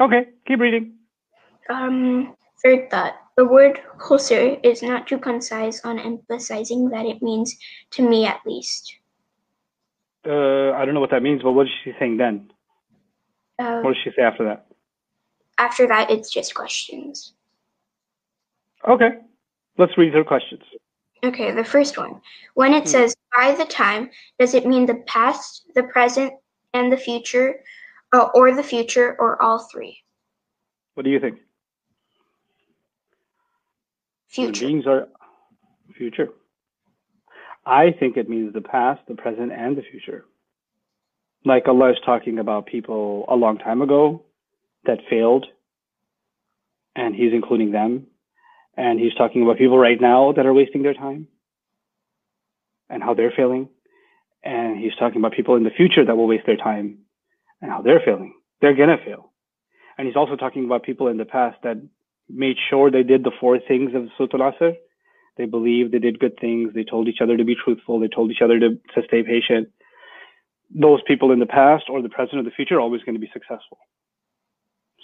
Okay, 0.00 0.26
keep 0.46 0.60
reading. 0.60 0.94
Um, 1.70 2.34
third 2.62 2.90
thought. 2.90 3.14
The 3.36 3.46
word 3.46 3.80
khusr 3.98 4.60
is 4.62 4.82
not 4.82 5.06
too 5.06 5.18
concise 5.18 5.80
on 5.84 5.98
emphasizing 5.98 6.90
that 6.90 7.06
it 7.06 7.22
means, 7.22 7.56
to 7.92 8.06
me 8.06 8.26
at 8.26 8.40
least. 8.44 8.94
Uh, 10.26 10.72
I 10.72 10.84
don't 10.84 10.92
know 10.94 11.00
what 11.00 11.10
that 11.10 11.22
means, 11.22 11.42
but 11.42 11.52
what 11.52 11.66
is 11.66 11.72
she 11.82 11.92
saying 11.98 12.18
then? 12.18 12.50
Uh, 13.58 13.80
What 13.80 13.94
does 13.94 14.02
she 14.04 14.10
say 14.14 14.22
after 14.22 14.44
that? 14.44 14.66
after 15.58 15.86
that, 15.86 16.10
it's 16.10 16.30
just 16.30 16.54
questions. 16.54 17.34
Okay, 18.86 19.10
let's 19.78 19.96
read 19.96 20.12
her 20.12 20.24
questions. 20.24 20.62
Okay, 21.24 21.52
the 21.52 21.64
first 21.64 21.96
one. 21.98 22.20
When 22.54 22.74
it 22.74 22.84
Hmm. 22.84 22.88
says 22.88 23.16
by 23.36 23.52
the 23.52 23.64
time, 23.64 24.10
does 24.38 24.54
it 24.54 24.66
mean 24.66 24.86
the 24.86 25.02
past, 25.06 25.70
the 25.74 25.84
present, 25.84 26.32
and 26.74 26.92
the 26.92 26.96
future, 26.96 27.62
uh, 28.12 28.28
or 28.34 28.52
the 28.54 28.62
future, 28.62 29.16
or 29.20 29.40
all 29.40 29.58
three? 29.70 30.02
What 30.94 31.04
do 31.04 31.10
you 31.10 31.20
think? 31.20 31.38
Human 34.30 34.54
Future. 34.54 34.66
beings 34.66 34.86
are 34.86 35.08
future. 35.94 36.28
I 37.64 37.92
think 37.92 38.16
it 38.16 38.28
means 38.28 38.52
the 38.52 38.60
past, 38.62 39.06
the 39.06 39.14
present, 39.14 39.52
and 39.52 39.76
the 39.76 39.82
future. 39.82 40.24
Like 41.44 41.68
Allah 41.68 41.90
is 41.92 41.98
talking 42.04 42.38
about 42.38 42.66
people 42.66 43.24
a 43.28 43.36
long 43.36 43.58
time 43.58 43.82
ago 43.82 44.24
that 44.84 44.98
failed, 45.08 45.46
and 46.96 47.14
He's 47.14 47.32
including 47.32 47.70
them. 47.70 48.06
And 48.76 48.98
He's 48.98 49.14
talking 49.14 49.42
about 49.42 49.58
people 49.58 49.78
right 49.78 50.00
now 50.00 50.32
that 50.32 50.46
are 50.46 50.52
wasting 50.52 50.82
their 50.82 50.94
time 50.94 51.28
and 52.88 53.02
how 53.02 53.14
they're 53.14 53.32
failing. 53.36 53.68
And 54.42 54.78
He's 54.78 54.94
talking 54.98 55.18
about 55.20 55.32
people 55.32 55.56
in 55.56 55.64
the 55.64 55.70
future 55.70 56.04
that 56.04 56.16
will 56.16 56.26
waste 56.26 56.46
their 56.46 56.56
time 56.56 56.98
and 57.60 57.70
how 57.70 57.82
they're 57.82 58.02
failing. 58.04 58.34
They're 58.60 58.76
gonna 58.76 58.98
fail. 59.04 59.32
And 59.98 60.06
He's 60.06 60.16
also 60.16 60.36
talking 60.36 60.64
about 60.64 60.82
people 60.82 61.08
in 61.08 61.16
the 61.16 61.24
past 61.24 61.58
that 61.62 61.76
made 62.28 62.56
sure 62.70 62.90
they 62.90 63.02
did 63.02 63.24
the 63.24 63.32
four 63.40 63.58
things 63.58 63.92
of 63.94 64.08
al-Asr. 64.20 64.74
They 65.36 65.46
believed, 65.46 65.92
they 65.92 65.98
did 65.98 66.18
good 66.18 66.38
things, 66.38 66.72
they 66.74 66.84
told 66.84 67.08
each 67.08 67.20
other 67.22 67.36
to 67.36 67.44
be 67.44 67.54
truthful, 67.54 67.98
they 67.98 68.08
told 68.08 68.30
each 68.30 68.42
other 68.42 68.58
to, 68.60 68.70
to 68.94 69.02
stay 69.06 69.22
patient. 69.22 69.68
Those 70.74 71.00
people 71.06 71.32
in 71.32 71.38
the 71.38 71.46
past 71.46 71.84
or 71.88 72.02
the 72.02 72.08
present 72.08 72.38
or 72.38 72.42
the 72.42 72.50
future 72.50 72.76
are 72.76 72.80
always 72.80 73.02
going 73.02 73.14
to 73.14 73.20
be 73.20 73.30
successful. 73.32 73.78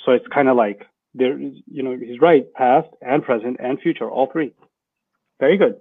So 0.05 0.13
it's 0.13 0.27
kind 0.29 0.49
of 0.49 0.57
like 0.57 0.87
there, 1.15 1.39
you 1.39 1.83
know, 1.83 1.97
he's 1.97 2.21
right, 2.21 2.53
past 2.55 2.89
and 3.01 3.23
present 3.23 3.57
and 3.61 3.81
future, 3.81 4.09
all 4.11 4.27
three. 4.31 4.53
Very 5.41 5.57
good. 5.57 5.77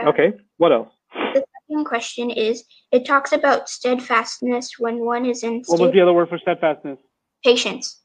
Uh, 0.00 0.08
Okay, 0.08 0.32
what 0.56 0.72
else? 0.72 0.88
The 1.34 1.44
second 1.68 1.84
question 1.84 2.30
is 2.30 2.64
it 2.90 3.06
talks 3.06 3.32
about 3.32 3.68
steadfastness 3.68 4.78
when 4.78 5.04
one 5.04 5.24
is 5.26 5.42
in 5.42 5.62
What 5.66 5.80
was 5.80 5.92
the 5.92 6.00
other 6.00 6.12
word 6.12 6.28
for 6.28 6.38
steadfastness? 6.38 6.98
patience. 7.44 8.00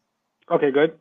Okay, 0.49 0.71
good. 0.71 0.97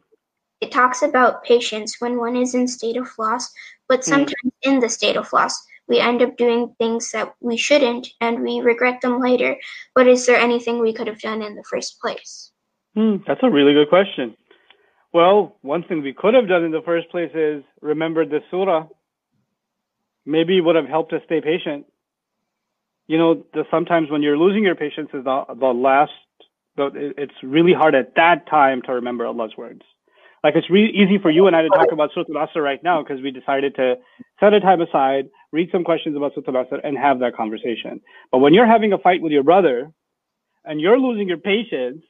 It 0.60 0.72
talks 0.72 1.02
about 1.02 1.44
patience 1.44 1.96
when 2.00 2.16
one 2.18 2.34
is 2.36 2.54
in 2.54 2.66
state 2.66 2.96
of 2.96 3.08
loss, 3.18 3.52
but 3.88 4.04
Hmm. 4.04 4.10
sometimes 4.10 4.52
in 4.62 4.80
the 4.80 4.88
state 4.88 5.16
of 5.16 5.32
loss, 5.32 5.54
we 5.88 6.00
end 6.00 6.22
up 6.22 6.36
doing 6.36 6.74
things 6.78 7.12
that 7.12 7.34
we 7.40 7.56
shouldn't 7.56 8.08
and 8.20 8.42
we 8.42 8.60
regret 8.60 9.00
them 9.02 9.20
later. 9.20 9.56
But 9.94 10.08
is 10.08 10.26
there 10.26 10.36
anything 10.38 10.78
we 10.80 10.92
could 10.92 11.06
have 11.06 11.20
done 11.20 11.42
in 11.42 11.54
the 11.54 11.62
first 11.70 12.00
place? 12.00 12.50
Hmm, 12.94 13.16
that's 13.26 13.42
a 13.42 13.50
really 13.50 13.74
good 13.74 13.88
question. 13.88 14.34
Well, 15.16 15.56
one 15.62 15.82
thing 15.82 16.02
we 16.02 16.12
could 16.12 16.34
have 16.34 16.46
done 16.46 16.62
in 16.62 16.72
the 16.72 16.82
first 16.82 17.08
place 17.08 17.30
is 17.32 17.64
remember 17.80 18.26
the 18.26 18.40
surah. 18.50 18.86
Maybe 20.26 20.58
it 20.58 20.60
would 20.60 20.76
have 20.76 20.84
helped 20.84 21.14
us 21.14 21.22
stay 21.24 21.40
patient. 21.40 21.86
You 23.06 23.16
know, 23.16 23.46
the, 23.54 23.64
sometimes 23.70 24.10
when 24.10 24.20
you're 24.20 24.36
losing 24.36 24.62
your 24.62 24.74
patience 24.74 25.08
is 25.14 25.24
the, 25.24 25.44
the 25.58 25.68
last, 25.68 26.12
it's 26.76 27.32
really 27.42 27.72
hard 27.72 27.94
at 27.94 28.14
that 28.16 28.46
time 28.46 28.82
to 28.82 28.92
remember 28.92 29.24
Allah's 29.24 29.56
words. 29.56 29.80
Like 30.44 30.54
it's 30.54 30.68
really 30.68 30.90
easy 30.90 31.16
for 31.16 31.30
you 31.30 31.46
and 31.46 31.56
I 31.56 31.62
to 31.62 31.70
talk 31.70 31.92
about 31.92 32.10
Surah 32.12 32.38
Al-Asr 32.38 32.62
right 32.62 32.84
now 32.84 33.02
because 33.02 33.22
we 33.22 33.30
decided 33.30 33.74
to 33.76 33.94
set 34.38 34.52
a 34.52 34.60
time 34.60 34.82
aside, 34.82 35.30
read 35.50 35.70
some 35.72 35.82
questions 35.82 36.14
about 36.14 36.32
Surah 36.34 36.58
Al-Asr 36.58 36.80
and 36.84 36.98
have 36.98 37.20
that 37.20 37.34
conversation. 37.34 38.02
But 38.30 38.40
when 38.40 38.52
you're 38.52 38.66
having 38.66 38.92
a 38.92 38.98
fight 38.98 39.22
with 39.22 39.32
your 39.32 39.44
brother 39.44 39.90
and 40.66 40.78
you're 40.78 40.98
losing 40.98 41.26
your 41.26 41.38
patience, 41.38 42.02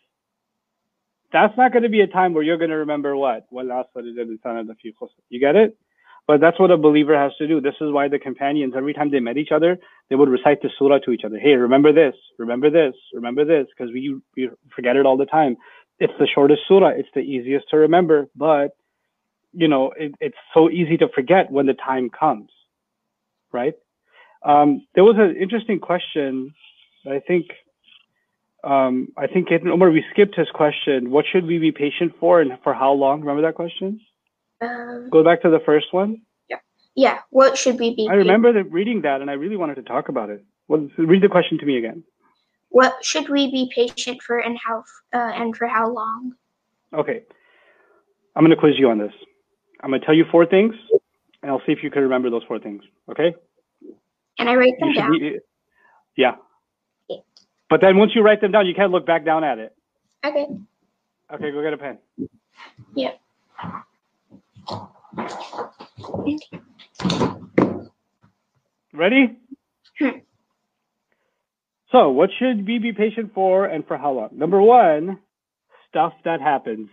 that's 1.33 1.57
not 1.57 1.73
going 1.73 1.83
to 1.83 1.89
be 1.89 2.01
a 2.01 2.07
time 2.07 2.35
where 2.35 2.43
you're 2.43 2.59
going 2.59 2.71
to 2.71 2.77
remember 2.77 3.17
what? 3.17 3.47
You 3.51 5.41
get 5.41 5.57
it? 5.57 5.77
But 6.27 6.41
that's 6.41 6.59
what 6.59 6.73
a 6.73 6.77
believer 6.77 7.17
has 7.17 7.33
to 7.39 7.47
do. 7.47 7.61
This 7.61 7.77
is 7.81 7.93
why 7.93 8.09
the 8.09 8.19
companions, 8.19 8.75
every 8.77 8.93
time 8.93 9.11
they 9.11 9.21
met 9.21 9.37
each 9.37 9.53
other, 9.53 9.79
they 10.11 10.17
would 10.17 10.29
recite 10.29 10.61
the 10.61 10.71
surah 10.77 10.99
to 11.01 11.13
each 11.13 11.23
other. 11.25 11.39
Hey, 11.39 11.55
remember 11.55 11.93
this, 11.93 12.15
remember 12.39 12.69
this, 12.69 12.95
remember 13.15 13.45
this, 13.45 13.69
because 13.77 13.93
we, 13.93 14.17
we 14.37 14.51
forget 14.75 14.97
it 14.97 15.07
all 15.07 15.17
the 15.17 15.27
time. 15.27 15.57
It's 16.01 16.13
the 16.19 16.27
shortest 16.27 16.63
surah. 16.67 16.89
It's 16.89 17.09
the 17.15 17.21
easiest 17.21 17.71
to 17.71 17.77
remember, 17.77 18.29
but 18.35 18.77
you 19.53 19.69
know, 19.69 19.93
it, 19.97 20.15
it's 20.21 20.37
so 20.53 20.69
easy 20.69 20.97
to 20.99 21.09
forget 21.15 21.51
when 21.51 21.67
the 21.67 21.75
time 21.75 22.11
comes, 22.11 22.51
right? 23.53 23.75
Um, 24.43 24.87
there 24.95 25.05
was 25.05 25.17
an 25.19 25.37
interesting 25.41 25.81
question. 25.81 26.55
I 27.09 27.21
think 27.21 27.47
um, 28.67 29.09
I 29.17 29.27
think 29.27 29.49
Caitlin 29.49 29.71
Omar, 29.71 29.91
we 29.91 30.05
skipped 30.13 30.35
his 30.37 30.49
question. 30.53 31.11
What 31.11 31.25
should 31.31 31.47
we 31.47 31.59
be 31.59 31.73
patient 31.73 32.13
for 32.19 32.41
and 32.41 32.53
for 32.63 32.75
how 32.75 32.93
long? 32.93 33.21
Remember 33.21 33.43
that 33.43 33.55
question? 33.55 34.01
Um, 34.61 35.09
Go 35.11 35.23
back 35.23 35.43
to 35.43 35.51
the 35.51 35.61
first 35.65 35.93
one. 35.93 36.23
yeah, 36.49 36.57
Yeah. 36.95 37.19
what 37.31 37.57
should 37.57 37.79
we 37.79 37.95
be? 37.95 38.09
I 38.11 38.15
remember 38.15 38.53
that 38.53 38.65
reading 38.73 39.03
that 39.03 39.21
and 39.21 39.31
I 39.31 39.35
really 39.35 39.57
wanted 39.57 39.77
to 39.77 39.83
talk 39.83 40.09
about 40.09 40.31
it. 40.31 40.45
Well, 40.69 40.89
read 40.99 41.23
the 41.23 41.29
question 41.29 41.59
to 41.59 41.67
me 41.67 41.79
again. 41.79 42.03
What 42.71 43.05
should 43.05 43.29
we 43.29 43.51
be 43.51 43.71
patient 43.75 44.21
for, 44.23 44.39
and 44.39 44.59
how 44.59 44.83
uh, 45.15 45.33
and 45.35 45.57
for 45.57 45.67
how 45.69 45.89
long? 45.89 46.33
Okay. 46.93 47.23
I'm 48.35 48.43
going 48.45 48.51
to 48.51 48.57
quiz 48.57 48.75
you 48.79 48.91
on 48.91 48.99
this. 48.99 49.13
I'm 49.81 49.91
going 49.91 50.01
to 50.01 50.07
tell 50.07 50.15
you 50.15 50.25
four 50.31 50.45
things 50.45 50.75
and 51.43 51.51
I'll 51.51 51.63
see 51.65 51.73
if 51.73 51.83
you 51.83 51.91
can 51.91 52.03
remember 52.03 52.29
those 52.29 52.43
four 52.49 52.59
things. 52.59 52.83
Okay? 53.11 53.35
Can 54.39 54.49
I 54.49 54.55
write 54.57 54.75
them 54.81 54.93
down? 54.93 55.11
re- 55.13 55.41
yeah. 56.17 56.33
But 57.69 57.81
then 57.81 57.97
once 57.97 58.13
you 58.15 58.23
write 58.23 58.41
them 58.41 58.53
down, 58.53 58.67
you 58.67 58.75
can't 58.75 58.93
look 58.93 59.07
back 59.07 59.25
down 59.25 59.45
at 59.45 59.59
it. 59.59 59.75
Okay. 60.25 60.47
Okay, 61.33 61.51
go 61.51 61.63
get 61.63 61.73
a 61.73 61.79
pen. 61.79 61.99
Yeah. 62.95 63.13
Ready? 68.93 69.37
Hmm. 69.99 70.09
So, 71.91 72.11
what 72.11 72.31
should 72.39 72.67
we 72.67 72.79
be 72.79 72.93
patient 72.93 73.33
for 73.35 73.67
and 73.67 73.87
for 73.87 73.97
how 73.97 74.13
long? 74.13 74.31
Number 74.33 74.61
one, 74.61 75.19
stuff 75.89 76.13
that 76.25 76.41
happens. 76.41 76.89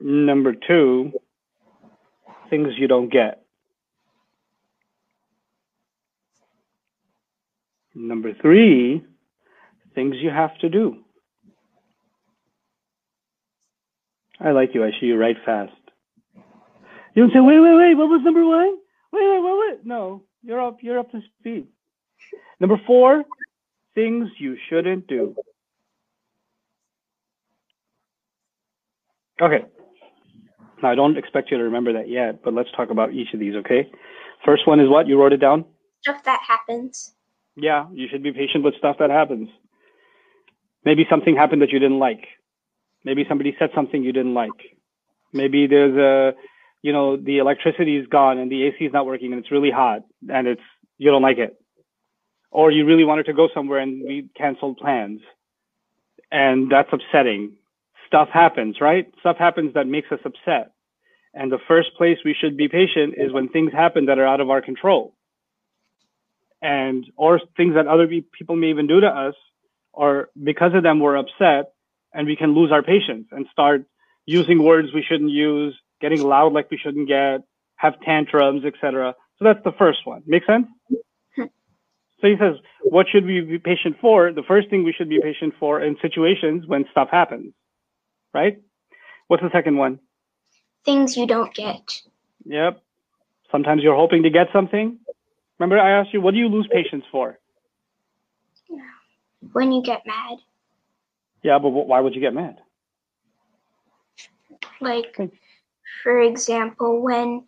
Number 0.00 0.54
two, 0.54 1.12
things 2.50 2.74
you 2.76 2.88
don't 2.88 3.08
get. 3.08 3.41
Number 7.94 8.32
three, 8.40 9.04
things 9.94 10.16
you 10.20 10.30
have 10.30 10.56
to 10.58 10.68
do. 10.68 10.98
I 14.40 14.50
like 14.50 14.70
you. 14.74 14.84
I 14.84 14.90
see 14.98 15.06
you 15.06 15.16
write 15.16 15.36
fast. 15.44 15.72
You 17.14 17.22
don't 17.22 17.32
say, 17.32 17.40
wait, 17.40 17.60
wait, 17.60 17.74
wait, 17.74 17.94
what 17.94 18.08
was 18.08 18.22
number 18.24 18.44
one? 18.44 18.76
Wait, 19.12 19.28
wait, 19.28 19.42
wait, 19.42 19.58
wait. 19.68 19.86
No, 19.86 20.22
you're 20.42 20.60
up, 20.60 20.78
you're 20.80 20.98
up 20.98 21.10
to 21.12 21.20
speed. 21.38 21.66
Number 22.58 22.80
four, 22.86 23.24
things 23.94 24.30
you 24.38 24.56
shouldn't 24.68 25.06
do. 25.06 25.34
Okay. 29.40 29.64
Now, 30.82 30.90
I 30.90 30.94
don't 30.94 31.18
expect 31.18 31.50
you 31.50 31.58
to 31.58 31.64
remember 31.64 31.92
that 31.92 32.08
yet, 32.08 32.42
but 32.42 32.54
let's 32.54 32.70
talk 32.76 32.90
about 32.90 33.12
each 33.12 33.34
of 33.34 33.40
these, 33.40 33.54
okay? 33.56 33.90
First 34.44 34.66
one 34.66 34.80
is 34.80 34.88
what? 34.88 35.06
You 35.06 35.20
wrote 35.20 35.32
it 35.32 35.38
down? 35.40 35.64
Stuff 36.00 36.24
that 36.24 36.40
happens. 36.46 37.14
Yeah, 37.56 37.86
you 37.92 38.08
should 38.10 38.22
be 38.22 38.32
patient 38.32 38.64
with 38.64 38.76
stuff 38.78 38.96
that 38.98 39.10
happens. 39.10 39.48
Maybe 40.84 41.06
something 41.10 41.36
happened 41.36 41.62
that 41.62 41.70
you 41.70 41.78
didn't 41.80 41.98
like. 41.98 42.26
Maybe 43.04 43.24
somebody 43.28 43.56
said 43.58 43.70
something 43.74 44.02
you 44.02 44.12
didn't 44.12 44.34
like. 44.34 44.78
Maybe 45.32 45.66
there's 45.66 45.96
a, 45.96 46.36
you 46.82 46.92
know, 46.92 47.16
the 47.16 47.38
electricity 47.38 47.96
is 47.96 48.06
gone 48.08 48.38
and 48.38 48.50
the 48.50 48.64
AC 48.64 48.84
is 48.84 48.92
not 48.92 49.06
working 49.06 49.32
and 49.32 49.40
it's 49.40 49.50
really 49.52 49.70
hot 49.70 50.02
and 50.28 50.46
it's, 50.48 50.62
you 50.98 51.10
don't 51.10 51.22
like 51.22 51.38
it. 51.38 51.56
or 52.50 52.70
you 52.70 52.84
really 52.86 53.04
wanted 53.04 53.26
to 53.26 53.32
go 53.32 53.48
somewhere 53.54 53.80
and 53.80 54.02
we 54.06 54.28
canceled 54.36 54.78
plans. 54.78 55.20
And 56.30 56.70
that's 56.70 56.88
upsetting. 56.92 57.54
Stuff 58.06 58.28
happens, 58.32 58.76
right? 58.80 59.12
Stuff 59.20 59.36
happens 59.38 59.74
that 59.74 59.86
makes 59.86 60.12
us 60.12 60.20
upset. 60.24 60.72
And 61.34 61.50
the 61.50 61.58
first 61.68 61.90
place 61.96 62.18
we 62.24 62.34
should 62.38 62.56
be 62.56 62.68
patient 62.68 63.14
is 63.16 63.32
when 63.32 63.48
things 63.48 63.72
happen 63.72 64.06
that 64.06 64.18
are 64.18 64.26
out 64.26 64.40
of 64.40 64.50
our 64.50 64.62
control. 64.62 65.14
And, 66.62 67.04
or 67.16 67.40
things 67.56 67.74
that 67.74 67.88
other 67.88 68.06
people 68.06 68.54
may 68.54 68.70
even 68.70 68.86
do 68.86 69.00
to 69.00 69.08
us, 69.08 69.34
or 69.92 70.30
because 70.42 70.72
of 70.74 70.82
them 70.82 71.00
we're 71.00 71.16
upset 71.16 71.72
and 72.14 72.26
we 72.26 72.36
can 72.36 72.54
lose 72.54 72.70
our 72.70 72.82
patience 72.82 73.26
and 73.32 73.46
start 73.50 73.84
using 74.26 74.62
words 74.62 74.88
we 74.94 75.02
shouldn't 75.02 75.30
use, 75.30 75.76
getting 76.00 76.22
loud 76.22 76.52
like 76.52 76.70
we 76.70 76.78
shouldn't 76.78 77.08
get, 77.08 77.40
have 77.76 78.00
tantrums, 78.00 78.64
etc. 78.64 79.14
So 79.38 79.44
that's 79.44 79.62
the 79.64 79.72
first 79.72 80.06
one. 80.06 80.22
Make 80.26 80.44
sense? 80.46 80.68
Hmm. 81.34 81.44
So 82.20 82.28
he 82.28 82.36
says, 82.38 82.56
what 82.82 83.06
should 83.10 83.26
we 83.26 83.40
be 83.40 83.58
patient 83.58 83.96
for? 84.00 84.32
The 84.32 84.44
first 84.46 84.70
thing 84.70 84.84
we 84.84 84.92
should 84.92 85.08
be 85.08 85.20
patient 85.20 85.54
for 85.58 85.80
in 85.80 85.96
situations 86.00 86.66
when 86.66 86.84
stuff 86.90 87.08
happens, 87.10 87.52
right? 88.32 88.58
What's 89.26 89.42
the 89.42 89.50
second 89.52 89.76
one? 89.76 89.98
Things 90.84 91.16
you 91.16 91.26
don't 91.26 91.52
get. 91.54 92.02
Yep. 92.44 92.82
Sometimes 93.50 93.82
you're 93.82 93.96
hoping 93.96 94.22
to 94.24 94.30
get 94.30 94.48
something. 94.52 94.98
Remember, 95.62 95.78
I 95.78 95.92
asked 95.92 96.12
you, 96.12 96.20
what 96.20 96.34
do 96.34 96.40
you 96.40 96.48
lose 96.48 96.66
patience 96.72 97.04
for? 97.12 97.38
When 99.52 99.70
you 99.70 99.80
get 99.80 100.02
mad. 100.04 100.38
Yeah, 101.44 101.60
but 101.60 101.68
why 101.68 102.00
would 102.00 102.16
you 102.16 102.20
get 102.20 102.34
mad? 102.34 102.58
Like, 104.80 105.16
for 106.02 106.18
example, 106.18 107.00
when 107.00 107.44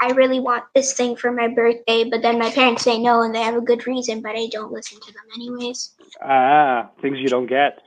I 0.00 0.10
really 0.10 0.40
want 0.40 0.64
this 0.74 0.94
thing 0.94 1.14
for 1.14 1.30
my 1.30 1.46
birthday, 1.46 2.02
but 2.02 2.20
then 2.20 2.36
my 2.36 2.50
parents 2.50 2.82
say 2.82 2.98
no 2.98 3.22
and 3.22 3.32
they 3.32 3.42
have 3.42 3.54
a 3.54 3.60
good 3.60 3.86
reason, 3.86 4.22
but 4.22 4.34
I 4.34 4.48
don't 4.50 4.72
listen 4.72 4.98
to 5.00 5.12
them 5.12 5.22
anyways. 5.36 5.94
Ah, 6.20 6.90
things 7.00 7.18
you 7.20 7.28
don't 7.28 7.46
get. 7.46 7.78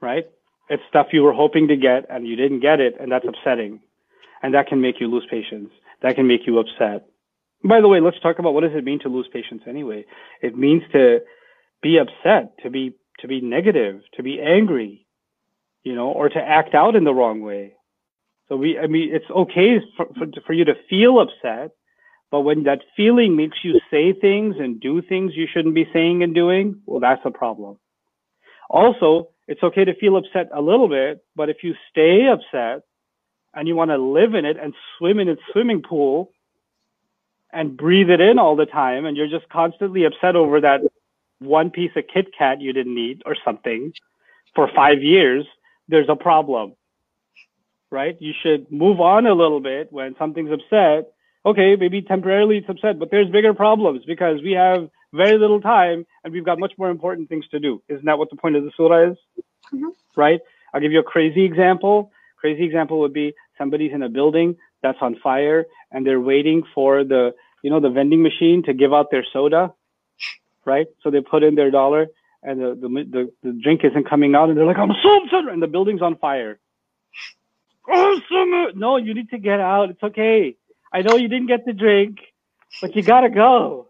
Right? 0.00 0.30
It's 0.68 0.84
stuff 0.88 1.08
you 1.10 1.24
were 1.24 1.32
hoping 1.32 1.66
to 1.66 1.74
get 1.74 2.06
and 2.08 2.28
you 2.28 2.36
didn't 2.36 2.60
get 2.60 2.78
it, 2.78 2.94
and 3.00 3.10
that's 3.10 3.26
upsetting. 3.26 3.80
And 4.44 4.54
that 4.54 4.68
can 4.68 4.80
make 4.80 5.00
you 5.00 5.08
lose 5.08 5.26
patience. 5.28 5.70
That 6.02 6.14
can 6.14 6.28
make 6.28 6.46
you 6.46 6.60
upset. 6.60 7.09
By 7.62 7.80
the 7.80 7.88
way, 7.88 8.00
let's 8.00 8.20
talk 8.20 8.38
about 8.38 8.54
what 8.54 8.62
does 8.62 8.74
it 8.74 8.84
mean 8.84 9.00
to 9.00 9.08
lose 9.08 9.28
patience 9.32 9.62
anyway? 9.68 10.04
It 10.42 10.56
means 10.56 10.82
to 10.92 11.20
be 11.82 11.98
upset, 11.98 12.54
to 12.62 12.70
be 12.70 12.94
to 13.20 13.28
be 13.28 13.40
negative, 13.40 14.00
to 14.14 14.22
be 14.22 14.40
angry, 14.40 15.06
you 15.82 15.94
know, 15.94 16.08
or 16.08 16.28
to 16.30 16.38
act 16.38 16.74
out 16.74 16.96
in 16.96 17.04
the 17.04 17.12
wrong 17.12 17.42
way. 17.42 17.74
So 18.48 18.56
we, 18.56 18.78
I 18.78 18.86
mean, 18.86 19.14
it's 19.14 19.30
okay 19.30 19.78
for, 19.96 20.06
for, 20.16 20.26
for 20.46 20.52
you 20.54 20.64
to 20.64 20.74
feel 20.88 21.20
upset, 21.20 21.72
but 22.30 22.40
when 22.40 22.64
that 22.64 22.80
feeling 22.96 23.36
makes 23.36 23.58
you 23.62 23.78
say 23.90 24.12
things 24.12 24.56
and 24.58 24.80
do 24.80 25.02
things 25.02 25.32
you 25.34 25.46
shouldn't 25.52 25.74
be 25.74 25.88
saying 25.92 26.22
and 26.22 26.34
doing, 26.34 26.80
well, 26.86 27.00
that's 27.00 27.20
a 27.24 27.30
problem. 27.30 27.78
Also, 28.70 29.28
it's 29.48 29.62
okay 29.62 29.84
to 29.84 29.94
feel 29.96 30.16
upset 30.16 30.48
a 30.54 30.62
little 30.62 30.88
bit, 30.88 31.22
but 31.36 31.50
if 31.50 31.58
you 31.62 31.74
stay 31.90 32.26
upset 32.26 32.82
and 33.54 33.68
you 33.68 33.76
want 33.76 33.90
to 33.90 33.98
live 33.98 34.34
in 34.34 34.44
it 34.44 34.56
and 34.60 34.74
swim 34.96 35.18
in 35.18 35.28
its 35.28 35.42
swimming 35.52 35.82
pool 35.82 36.30
and 37.52 37.76
breathe 37.76 38.10
it 38.10 38.20
in 38.20 38.38
all 38.38 38.56
the 38.56 38.66
time, 38.66 39.04
and 39.06 39.16
you're 39.16 39.28
just 39.28 39.48
constantly 39.48 40.04
upset 40.04 40.36
over 40.36 40.60
that 40.60 40.80
one 41.38 41.70
piece 41.70 41.92
of 41.96 42.04
Kit 42.12 42.28
Kat 42.36 42.60
you 42.60 42.72
didn't 42.72 42.98
eat 42.98 43.22
or 43.26 43.36
something 43.44 43.92
for 44.54 44.68
five 44.74 45.02
years, 45.02 45.46
there's 45.88 46.08
a 46.08 46.16
problem 46.16 46.74
right? 47.90 48.16
You 48.20 48.32
should 48.42 48.70
move 48.70 49.00
on 49.00 49.26
a 49.26 49.34
little 49.34 49.60
bit 49.60 49.92
when 49.92 50.14
something's 50.18 50.50
upset. 50.52 51.12
Okay, 51.44 51.74
maybe 51.76 52.02
temporarily 52.02 52.58
it's 52.58 52.68
upset, 52.68 52.98
but 52.98 53.10
there's 53.10 53.28
bigger 53.30 53.54
problems 53.54 54.02
because 54.06 54.40
we 54.42 54.52
have 54.52 54.88
very 55.12 55.38
little 55.38 55.60
time 55.60 56.06
and 56.22 56.32
we've 56.32 56.44
got 56.44 56.58
much 56.58 56.72
more 56.78 56.90
important 56.90 57.28
things 57.28 57.46
to 57.48 57.58
do. 57.58 57.82
Isn't 57.88 58.04
that 58.04 58.18
what 58.18 58.30
the 58.30 58.36
point 58.36 58.56
of 58.56 58.64
the 58.64 58.70
surah 58.76 59.10
is? 59.10 59.16
Mm-hmm. 59.72 59.88
Right? 60.16 60.40
I'll 60.72 60.80
give 60.80 60.92
you 60.92 61.00
a 61.00 61.04
crazy 61.04 61.44
example. 61.44 62.12
Crazy 62.36 62.64
example 62.64 63.00
would 63.00 63.12
be 63.12 63.32
somebody's 63.58 63.92
in 63.92 64.02
a 64.02 64.08
building 64.08 64.56
that's 64.82 64.98
on 65.00 65.16
fire 65.22 65.66
and 65.90 66.06
they're 66.06 66.20
waiting 66.20 66.62
for 66.74 67.04
the, 67.04 67.34
you 67.62 67.70
know, 67.70 67.80
the 67.80 67.90
vending 67.90 68.22
machine 68.22 68.62
to 68.64 68.72
give 68.72 68.92
out 68.92 69.10
their 69.10 69.24
soda, 69.32 69.72
right? 70.64 70.86
So 71.02 71.10
they 71.10 71.20
put 71.20 71.42
in 71.42 71.54
their 71.54 71.70
dollar 71.70 72.08
and 72.42 72.60
the, 72.60 72.78
the, 72.80 72.88
the, 72.88 73.32
the 73.42 73.60
drink 73.62 73.82
isn't 73.84 74.08
coming 74.08 74.34
out 74.34 74.48
and 74.48 74.58
they're 74.58 74.66
like, 74.66 74.78
I'm 74.78 74.92
so 75.02 75.16
upset 75.24 75.52
and 75.52 75.62
the 75.62 75.66
building's 75.66 76.02
on 76.02 76.16
fire. 76.16 76.58
No, 78.74 78.96
you 78.96 79.14
need 79.14 79.30
to 79.30 79.38
get 79.38 79.60
out. 79.60 79.90
It's 79.90 80.02
okay. 80.02 80.56
I 80.92 81.02
know 81.02 81.16
you 81.16 81.28
didn't 81.28 81.48
get 81.48 81.66
the 81.66 81.72
drink, 81.72 82.18
but 82.80 82.94
you 82.96 83.02
gotta 83.02 83.30
go. 83.30 83.88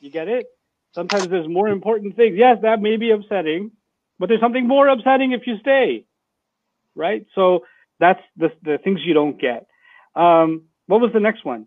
You 0.00 0.10
get 0.10 0.28
it? 0.28 0.46
Sometimes 0.94 1.28
there's 1.28 1.48
more 1.48 1.68
important 1.68 2.16
things. 2.16 2.36
Yes, 2.36 2.58
that 2.62 2.80
may 2.80 2.96
be 2.96 3.10
upsetting, 3.10 3.72
but 4.18 4.28
there's 4.28 4.40
something 4.40 4.66
more 4.66 4.88
upsetting 4.88 5.32
if 5.32 5.46
you 5.46 5.58
stay. 5.58 6.04
Right? 6.94 7.26
So 7.34 7.64
that's 7.98 8.20
the 8.36 8.50
the 8.62 8.78
things 8.78 9.00
you 9.04 9.14
don't 9.14 9.38
get. 9.40 9.66
Um, 10.14 10.62
what 10.86 11.00
was 11.00 11.12
the 11.12 11.20
next 11.20 11.44
one? 11.44 11.66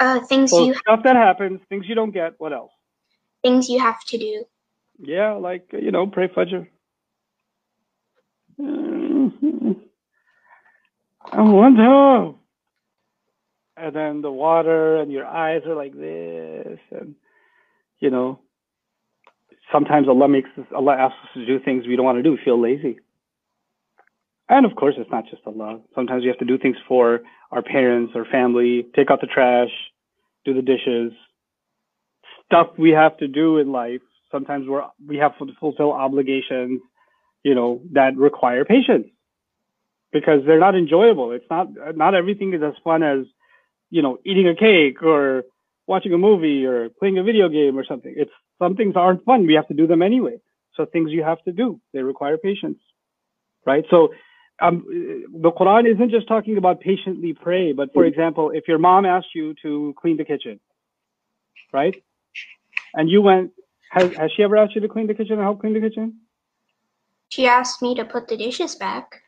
Uh, 0.00 0.20
things 0.20 0.50
so 0.50 0.64
you 0.64 0.74
stuff 0.74 1.00
that 1.04 1.16
happens, 1.16 1.60
things 1.68 1.86
you 1.88 1.94
don't 1.94 2.10
get. 2.12 2.34
What 2.38 2.52
else? 2.52 2.72
Things 3.42 3.68
you 3.68 3.78
have 3.80 4.02
to 4.08 4.18
do. 4.18 4.44
Yeah, 4.98 5.32
like 5.34 5.68
you 5.72 5.90
know, 5.90 6.06
pray 6.06 6.28
Fajr. 6.28 6.66
I 11.32 11.42
want 11.42 11.76
to. 11.76 12.38
And 13.76 13.94
then 13.94 14.22
the 14.22 14.30
water 14.30 15.00
and 15.00 15.10
your 15.10 15.26
eyes 15.26 15.62
are 15.66 15.74
like 15.74 15.94
this, 15.94 16.78
and 16.92 17.14
you 18.00 18.10
know, 18.10 18.40
sometimes 19.72 20.08
Allah 20.08 20.28
makes 20.28 20.50
us, 20.58 20.66
Allah 20.74 20.94
asks 20.94 21.18
us 21.24 21.30
to 21.34 21.46
do 21.46 21.58
things 21.58 21.86
we 21.86 21.96
don't 21.96 22.04
want 22.04 22.18
to 22.18 22.22
do, 22.22 22.32
We 22.32 22.38
feel 22.44 22.60
lazy. 22.60 22.98
And 24.54 24.64
of 24.64 24.76
course, 24.76 24.94
it's 24.96 25.10
not 25.10 25.24
just 25.28 25.42
Allah. 25.46 25.80
Sometimes 25.96 26.22
we 26.22 26.28
have 26.28 26.38
to 26.38 26.44
do 26.44 26.56
things 26.56 26.76
for 26.86 27.22
our 27.50 27.60
parents 27.60 28.12
or 28.14 28.24
family, 28.24 28.86
take 28.94 29.10
out 29.10 29.20
the 29.20 29.26
trash, 29.26 29.70
do 30.44 30.54
the 30.54 30.62
dishes, 30.62 31.10
stuff 32.46 32.68
we 32.78 32.90
have 32.90 33.16
to 33.16 33.26
do 33.26 33.58
in 33.58 33.72
life. 33.72 34.00
Sometimes 34.30 34.68
we're 34.68 34.84
we 35.04 35.16
have 35.16 35.36
to 35.38 35.46
fulfill 35.58 35.90
obligations, 35.92 36.80
you 37.42 37.56
know, 37.56 37.80
that 37.94 38.16
require 38.16 38.64
patience 38.64 39.08
because 40.12 40.42
they're 40.46 40.60
not 40.60 40.76
enjoyable. 40.76 41.32
It's 41.32 41.50
not 41.50 41.66
not 41.96 42.14
everything 42.14 42.54
is 42.54 42.62
as 42.62 42.74
fun 42.84 43.02
as 43.02 43.26
you 43.90 44.02
know 44.02 44.18
eating 44.24 44.46
a 44.46 44.54
cake 44.54 45.02
or 45.02 45.42
watching 45.88 46.12
a 46.12 46.18
movie 46.18 46.64
or 46.64 46.90
playing 47.00 47.18
a 47.18 47.24
video 47.24 47.48
game 47.48 47.76
or 47.76 47.84
something. 47.84 48.14
It's 48.16 48.30
some 48.60 48.76
things 48.76 48.94
aren't 48.94 49.24
fun. 49.24 49.48
We 49.48 49.54
have 49.54 49.66
to 49.66 49.74
do 49.74 49.88
them 49.88 50.00
anyway. 50.00 50.36
So 50.76 50.86
things 50.86 51.10
you 51.10 51.24
have 51.24 51.42
to 51.42 51.50
do 51.50 51.80
they 51.92 52.02
require 52.02 52.38
patience, 52.38 52.78
right? 53.66 53.84
So 53.90 54.10
um, 54.60 54.84
the 55.42 55.50
Quran 55.50 55.92
isn't 55.92 56.10
just 56.10 56.28
talking 56.28 56.56
about 56.56 56.80
patiently 56.80 57.32
pray, 57.32 57.72
but 57.72 57.92
for 57.92 58.04
example, 58.04 58.50
if 58.50 58.68
your 58.68 58.78
mom 58.78 59.04
asked 59.04 59.34
you 59.34 59.54
to 59.62 59.94
clean 60.00 60.16
the 60.16 60.24
kitchen, 60.24 60.60
right, 61.72 62.02
and 62.94 63.10
you 63.10 63.20
went, 63.20 63.52
has 63.90 64.14
has 64.14 64.30
she 64.36 64.42
ever 64.42 64.56
asked 64.56 64.74
you 64.74 64.80
to 64.80 64.88
clean 64.88 65.06
the 65.06 65.14
kitchen 65.14 65.34
and 65.34 65.42
help 65.42 65.60
clean 65.60 65.74
the 65.74 65.80
kitchen? 65.80 66.20
She 67.30 67.46
asked 67.46 67.82
me 67.82 67.94
to 67.96 68.04
put 68.04 68.28
the 68.28 68.36
dishes 68.36 68.76
back. 68.76 69.22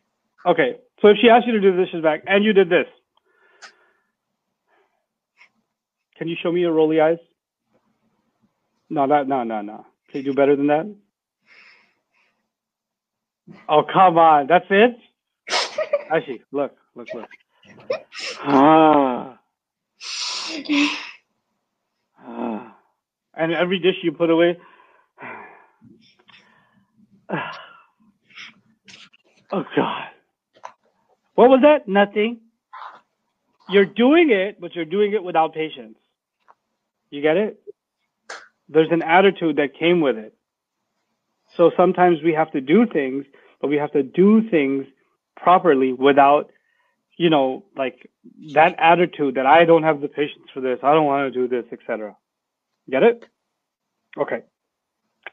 Okay, 0.45 0.77
so 1.03 1.09
if 1.09 1.17
she 1.21 1.29
asked 1.29 1.47
you 1.47 1.53
to 1.53 1.61
do 1.61 1.77
the 1.77 1.85
dishes 1.85 2.03
back 2.03 2.23
and 2.27 2.45
you 2.45 2.53
did 2.53 2.69
this, 2.69 2.87
can 6.17 6.29
you 6.29 6.37
show 6.41 6.53
me 6.53 6.61
your 6.61 6.73
rolly 6.73 7.01
eyes? 7.01 7.19
No, 8.89 9.09
that 9.09 9.27
no, 9.27 9.43
no, 9.43 9.61
no. 9.61 9.85
Can 10.09 10.21
you 10.21 10.31
do 10.31 10.35
better 10.35 10.55
than 10.55 10.69
that? 10.69 10.87
Oh, 13.69 13.83
come 13.83 14.19
on. 14.19 14.47
That's 14.47 14.67
it? 14.71 14.97
Actually, 16.11 16.43
look, 16.53 16.77
look, 16.95 17.09
look. 17.15 17.29
Ah. 18.41 19.39
ah. 22.25 22.77
And 23.35 23.53
every 23.53 23.79
dish 23.79 23.97
you 24.03 24.13
put 24.13 24.31
away. 24.31 24.57
oh, 29.53 29.65
God. 29.75 30.05
What 31.35 31.51
was 31.51 31.61
that? 31.63 31.89
Nothing. 31.89 32.41
You're 33.69 33.85
doing 33.85 34.31
it, 34.31 34.61
but 34.61 34.75
you're 34.75 34.85
doing 34.85 35.13
it 35.13 35.23
without 35.23 35.53
patience. 35.55 35.99
You 37.11 37.21
get 37.21 37.37
it? 37.37 37.61
There's 38.69 38.91
an 38.91 39.03
attitude 39.03 39.57
that 39.57 39.75
came 39.79 40.01
with 40.01 40.17
it. 40.17 40.35
So 41.57 41.71
sometimes 41.77 42.23
we 42.23 42.33
have 42.33 42.53
to 42.53 42.61
do 42.61 42.87
things, 42.87 43.25
but 43.61 43.69
we 43.69 43.77
have 43.77 43.93
to 43.93 44.03
do 44.03 44.49
things 44.51 44.87
properly 45.37 45.93
without, 45.93 46.51
you 47.19 47.31
know, 47.31 47.65
like 47.77 48.11
that 48.55 48.77
attitude 48.79 49.37
that 49.37 49.47
I 49.47 49.65
don't 49.67 49.85
have 49.85 50.01
the 50.01 50.09
patience 50.09 50.47
for 50.55 50.61
this, 50.61 50.81
I 50.83 50.95
don't 50.95 51.07
want 51.07 51.33
to 51.33 51.41
do 51.41 51.49
this, 51.49 51.67
etc. 51.73 52.17
Get 52.91 53.03
it? 53.05 53.25
Okay. 54.19 54.43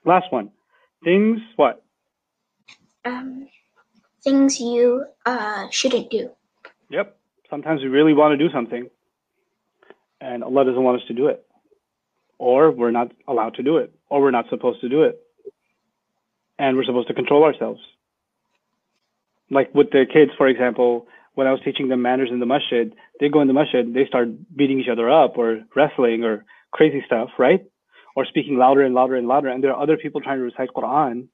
Last 0.05 0.31
one. 0.31 0.51
Things 1.03 1.39
what? 1.57 1.83
Um 3.05 3.49
things 4.23 4.59
you 4.59 5.05
uh, 5.25 5.67
shouldn't 5.71 6.11
do. 6.11 6.31
Yep. 6.89 7.17
Sometimes 7.49 7.81
we 7.81 7.87
really 7.89 8.13
want 8.13 8.37
to 8.37 8.47
do 8.47 8.53
something, 8.53 8.89
and 10.21 10.43
Allah 10.43 10.65
doesn't 10.65 10.83
want 10.83 11.01
us 11.01 11.07
to 11.09 11.13
do 11.15 11.27
it. 11.27 11.41
or 12.37 12.71
we're 12.71 12.91
not 12.91 13.11
allowed 13.27 13.55
to 13.55 13.63
do 13.63 13.77
it, 13.77 13.93
or 14.09 14.21
we're 14.21 14.31
not 14.31 14.49
supposed 14.49 14.81
to 14.81 14.89
do 14.89 15.03
it. 15.03 15.19
And 16.59 16.77
we're 16.77 16.85
supposed 16.85 17.07
to 17.09 17.13
control 17.13 17.43
ourselves. 17.43 17.81
Like 19.53 19.73
with 19.73 19.91
the 19.91 20.05
kids, 20.11 20.31
for 20.37 20.47
example, 20.47 21.07
when 21.35 21.47
I 21.47 21.51
was 21.51 21.61
teaching 21.63 21.87
them 21.87 22.01
manners 22.01 22.29
in 22.31 22.39
the 22.39 22.45
masjid, 22.45 22.93
they 23.19 23.29
go 23.29 23.41
in 23.41 23.47
the 23.47 23.53
masjid, 23.53 23.91
they 23.93 24.05
start 24.05 24.27
beating 24.55 24.79
each 24.79 24.89
other 24.91 25.09
up 25.09 25.37
or 25.37 25.61
wrestling 25.75 26.23
or 26.23 26.45
crazy 26.71 27.01
stuff, 27.05 27.29
right? 27.39 27.61
Or 28.15 28.25
speaking 28.25 28.57
louder 28.57 28.81
and 28.81 28.93
louder 28.93 29.15
and 29.15 29.27
louder. 29.27 29.49
And 29.49 29.63
there 29.63 29.73
are 29.73 29.81
other 29.81 29.97
people 29.97 30.21
trying 30.21 30.37
to 30.37 30.43
recite 30.43 30.69
Quran, 30.75 31.27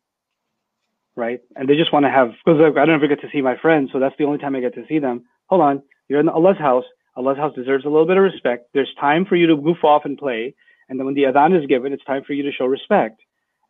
right? 1.15 1.39
And 1.55 1.67
they 1.67 1.75
just 1.75 1.91
want 1.91 2.05
to 2.05 2.10
have, 2.10 2.29
because 2.45 2.62
I 2.62 2.86
don't 2.86 2.95
ever 2.95 3.08
get 3.08 3.21
to 3.21 3.29
see 3.32 3.41
my 3.41 3.58
friends, 3.58 3.89
so 3.91 3.99
that's 3.99 4.15
the 4.17 4.25
only 4.25 4.38
time 4.38 4.55
I 4.55 4.62
get 4.62 4.75
to 4.75 4.86
see 4.88 4.99
them. 4.99 5.25
Hold 5.47 5.62
on, 5.62 5.84
you're 6.08 6.19
in 6.19 6.29
Allah's 6.29 6.58
house. 6.58 6.86
Allah's 7.15 7.38
house 7.38 7.53
deserves 7.55 7.86
a 7.86 7.89
little 7.89 8.08
bit 8.08 8.17
of 8.17 8.23
respect. 8.23 8.69
There's 8.73 8.93
time 8.99 9.25
for 9.25 9.36
you 9.36 9.47
to 9.47 9.58
goof 9.58 9.84
off 9.84 10.03
and 10.05 10.17
play. 10.17 10.55
And 10.88 10.97
then 10.97 11.05
when 11.05 11.15
the 11.15 11.23
adhan 11.23 11.60
is 11.60 11.67
given, 11.67 11.91
it's 11.91 12.05
time 12.05 12.23
for 12.25 12.34
you 12.34 12.43
to 12.43 12.51
show 12.51 12.65
respect 12.65 13.19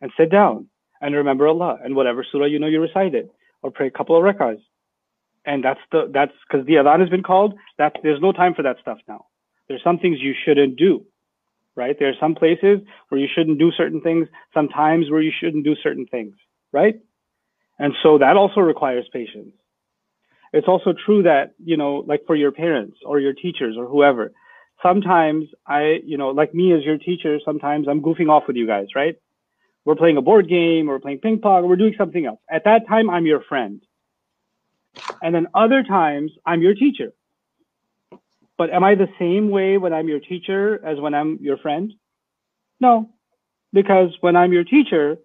and 0.00 0.12
sit 0.16 0.30
down 0.30 0.68
and 1.00 1.14
remember 1.14 1.48
Allah 1.48 1.78
and 1.82 1.96
whatever 1.96 2.24
surah 2.30 2.46
you 2.46 2.58
know 2.58 2.66
you 2.66 2.80
recite 2.80 3.14
it 3.14 3.30
or 3.62 3.70
pray 3.70 3.86
a 3.86 3.90
couple 3.90 4.16
of 4.16 4.22
rakahs. 4.22 4.60
And 5.44 5.64
that's 5.64 5.80
the, 5.90 6.10
that's 6.12 6.32
because 6.48 6.66
the 6.66 6.74
adhan 6.74 7.00
has 7.00 7.08
been 7.08 7.22
called. 7.22 7.54
That 7.78 7.96
there's 8.02 8.20
no 8.20 8.32
time 8.32 8.54
for 8.54 8.62
that 8.62 8.76
stuff 8.80 8.98
now. 9.08 9.26
There's 9.68 9.82
some 9.82 9.98
things 9.98 10.18
you 10.20 10.34
shouldn't 10.44 10.76
do, 10.76 11.04
right? 11.76 11.96
There 11.98 12.08
are 12.08 12.20
some 12.20 12.34
places 12.34 12.80
where 13.08 13.20
you 13.20 13.28
shouldn't 13.32 13.58
do 13.58 13.70
certain 13.72 14.00
things, 14.00 14.28
some 14.52 14.68
times 14.68 15.10
where 15.10 15.22
you 15.22 15.32
shouldn't 15.38 15.64
do 15.64 15.76
certain 15.82 16.06
things, 16.06 16.34
right? 16.72 17.00
And 17.78 17.94
so 18.02 18.18
that 18.18 18.36
also 18.36 18.60
requires 18.60 19.06
patience. 19.12 19.54
It's 20.52 20.68
also 20.68 20.92
true 20.92 21.22
that, 21.22 21.54
you 21.64 21.76
know, 21.76 22.04
like 22.06 22.26
for 22.26 22.34
your 22.34 22.52
parents 22.52 22.98
or 23.06 23.20
your 23.20 23.32
teachers 23.32 23.76
or 23.78 23.86
whoever, 23.86 24.32
sometimes 24.82 25.46
I, 25.66 26.00
you 26.04 26.18
know, 26.18 26.30
like 26.30 26.54
me 26.54 26.74
as 26.74 26.84
your 26.84 26.98
teacher, 26.98 27.38
sometimes 27.44 27.86
I'm 27.88 28.02
goofing 28.02 28.28
off 28.28 28.44
with 28.46 28.56
you 28.56 28.66
guys, 28.66 28.88
right? 28.94 29.16
We're 29.84 29.96
playing 29.96 30.16
a 30.16 30.22
board 30.22 30.48
game 30.48 30.88
or 30.88 30.94
we're 30.94 31.00
playing 31.00 31.18
ping 31.18 31.38
pong 31.38 31.64
or 31.64 31.68
we're 31.68 31.76
doing 31.76 31.94
something 31.96 32.26
else. 32.26 32.40
At 32.50 32.64
that 32.64 32.86
time, 32.88 33.08
I'm 33.08 33.26
your 33.26 33.42
friend. 33.42 33.80
And 35.22 35.34
then 35.34 35.46
other 35.54 35.82
times, 35.82 36.32
I'm 36.44 36.62
your 36.62 36.74
teacher. 36.74 37.12
But 38.58 38.70
am 38.70 38.84
I 38.84 38.94
the 38.94 39.08
same 39.18 39.50
way 39.50 39.78
when 39.78 39.94
I'm 39.94 40.08
your 40.08 40.20
teacher 40.20 40.84
as 40.84 41.00
when 41.00 41.14
I'm 41.14 41.38
your 41.40 41.56
friend? 41.56 41.94
No, 42.78 43.10
because 43.72 44.10
when 44.20 44.36
I'm 44.36 44.52
your 44.52 44.64
teacher, 44.64 45.16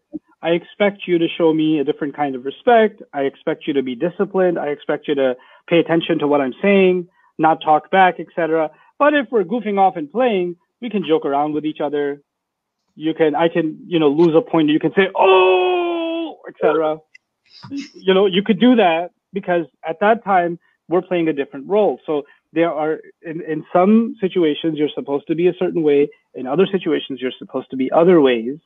I 0.41 0.50
expect 0.50 1.08
you 1.08 1.18
to 1.18 1.28
show 1.28 1.54
me 1.54 1.80
a 1.80 1.84
different 1.84 2.15
kind 2.15 2.36
of 2.36 2.46
respect. 2.46 3.02
I 3.13 3.22
expect 3.22 3.68
you 3.68 3.74
to 3.74 3.84
be 3.84 3.96
disciplined. 3.96 4.60
I 4.60 4.68
expect 4.68 5.08
you 5.08 5.15
to 5.15 5.36
pay 5.68 5.80
attention 5.80 6.20
to 6.20 6.28
what 6.28 6.41
I'm 6.41 6.54
saying, 6.62 7.08
not 7.38 7.62
talk 7.62 7.89
back, 7.89 8.20
etc. 8.20 8.70
But 9.00 9.13
if 9.13 9.28
we're 9.32 9.44
goofing 9.44 9.80
off 9.80 9.96
and 9.96 10.12
playing, 10.12 10.58
we 10.82 10.89
can 10.89 11.04
joke 11.06 11.26
around 11.26 11.54
with 11.54 11.65
each 11.65 11.82
other. 11.82 12.22
You 12.95 13.13
can, 13.13 13.36
I 13.36 13.49
can, 13.49 13.79
you 13.86 13.99
know, 13.99 14.10
lose 14.10 14.36
a 14.36 14.41
point. 14.41 14.69
You 14.69 14.79
can 14.79 14.93
say, 14.95 15.10
oh, 15.15 16.38
etc. 16.47 16.97
You 17.93 18.13
know, 18.13 18.25
you 18.25 18.41
could 18.43 18.60
do 18.60 18.75
that 18.75 19.12
because 19.34 19.65
at 19.88 19.99
that 19.99 20.23
time 20.23 20.60
we're 20.88 21.01
playing 21.01 21.27
a 21.27 21.34
different 21.34 21.67
role. 21.67 21.99
So 22.05 22.23
there 22.53 22.71
are, 22.71 22.99
in, 23.21 23.41
in 23.41 23.65
some 23.73 24.15
situations, 24.21 24.77
you're 24.77 24.89
supposed 24.95 25.27
to 25.27 25.36
be 25.36 25.47
a 25.47 25.53
certain 25.60 25.84
way. 25.84 26.10
In 26.34 26.47
other 26.47 26.67
situations, 26.71 27.19
you're 27.21 27.34
supposed 27.38 27.69
to 27.71 27.77
be 27.77 27.91
other 27.91 28.21
ways, 28.21 28.58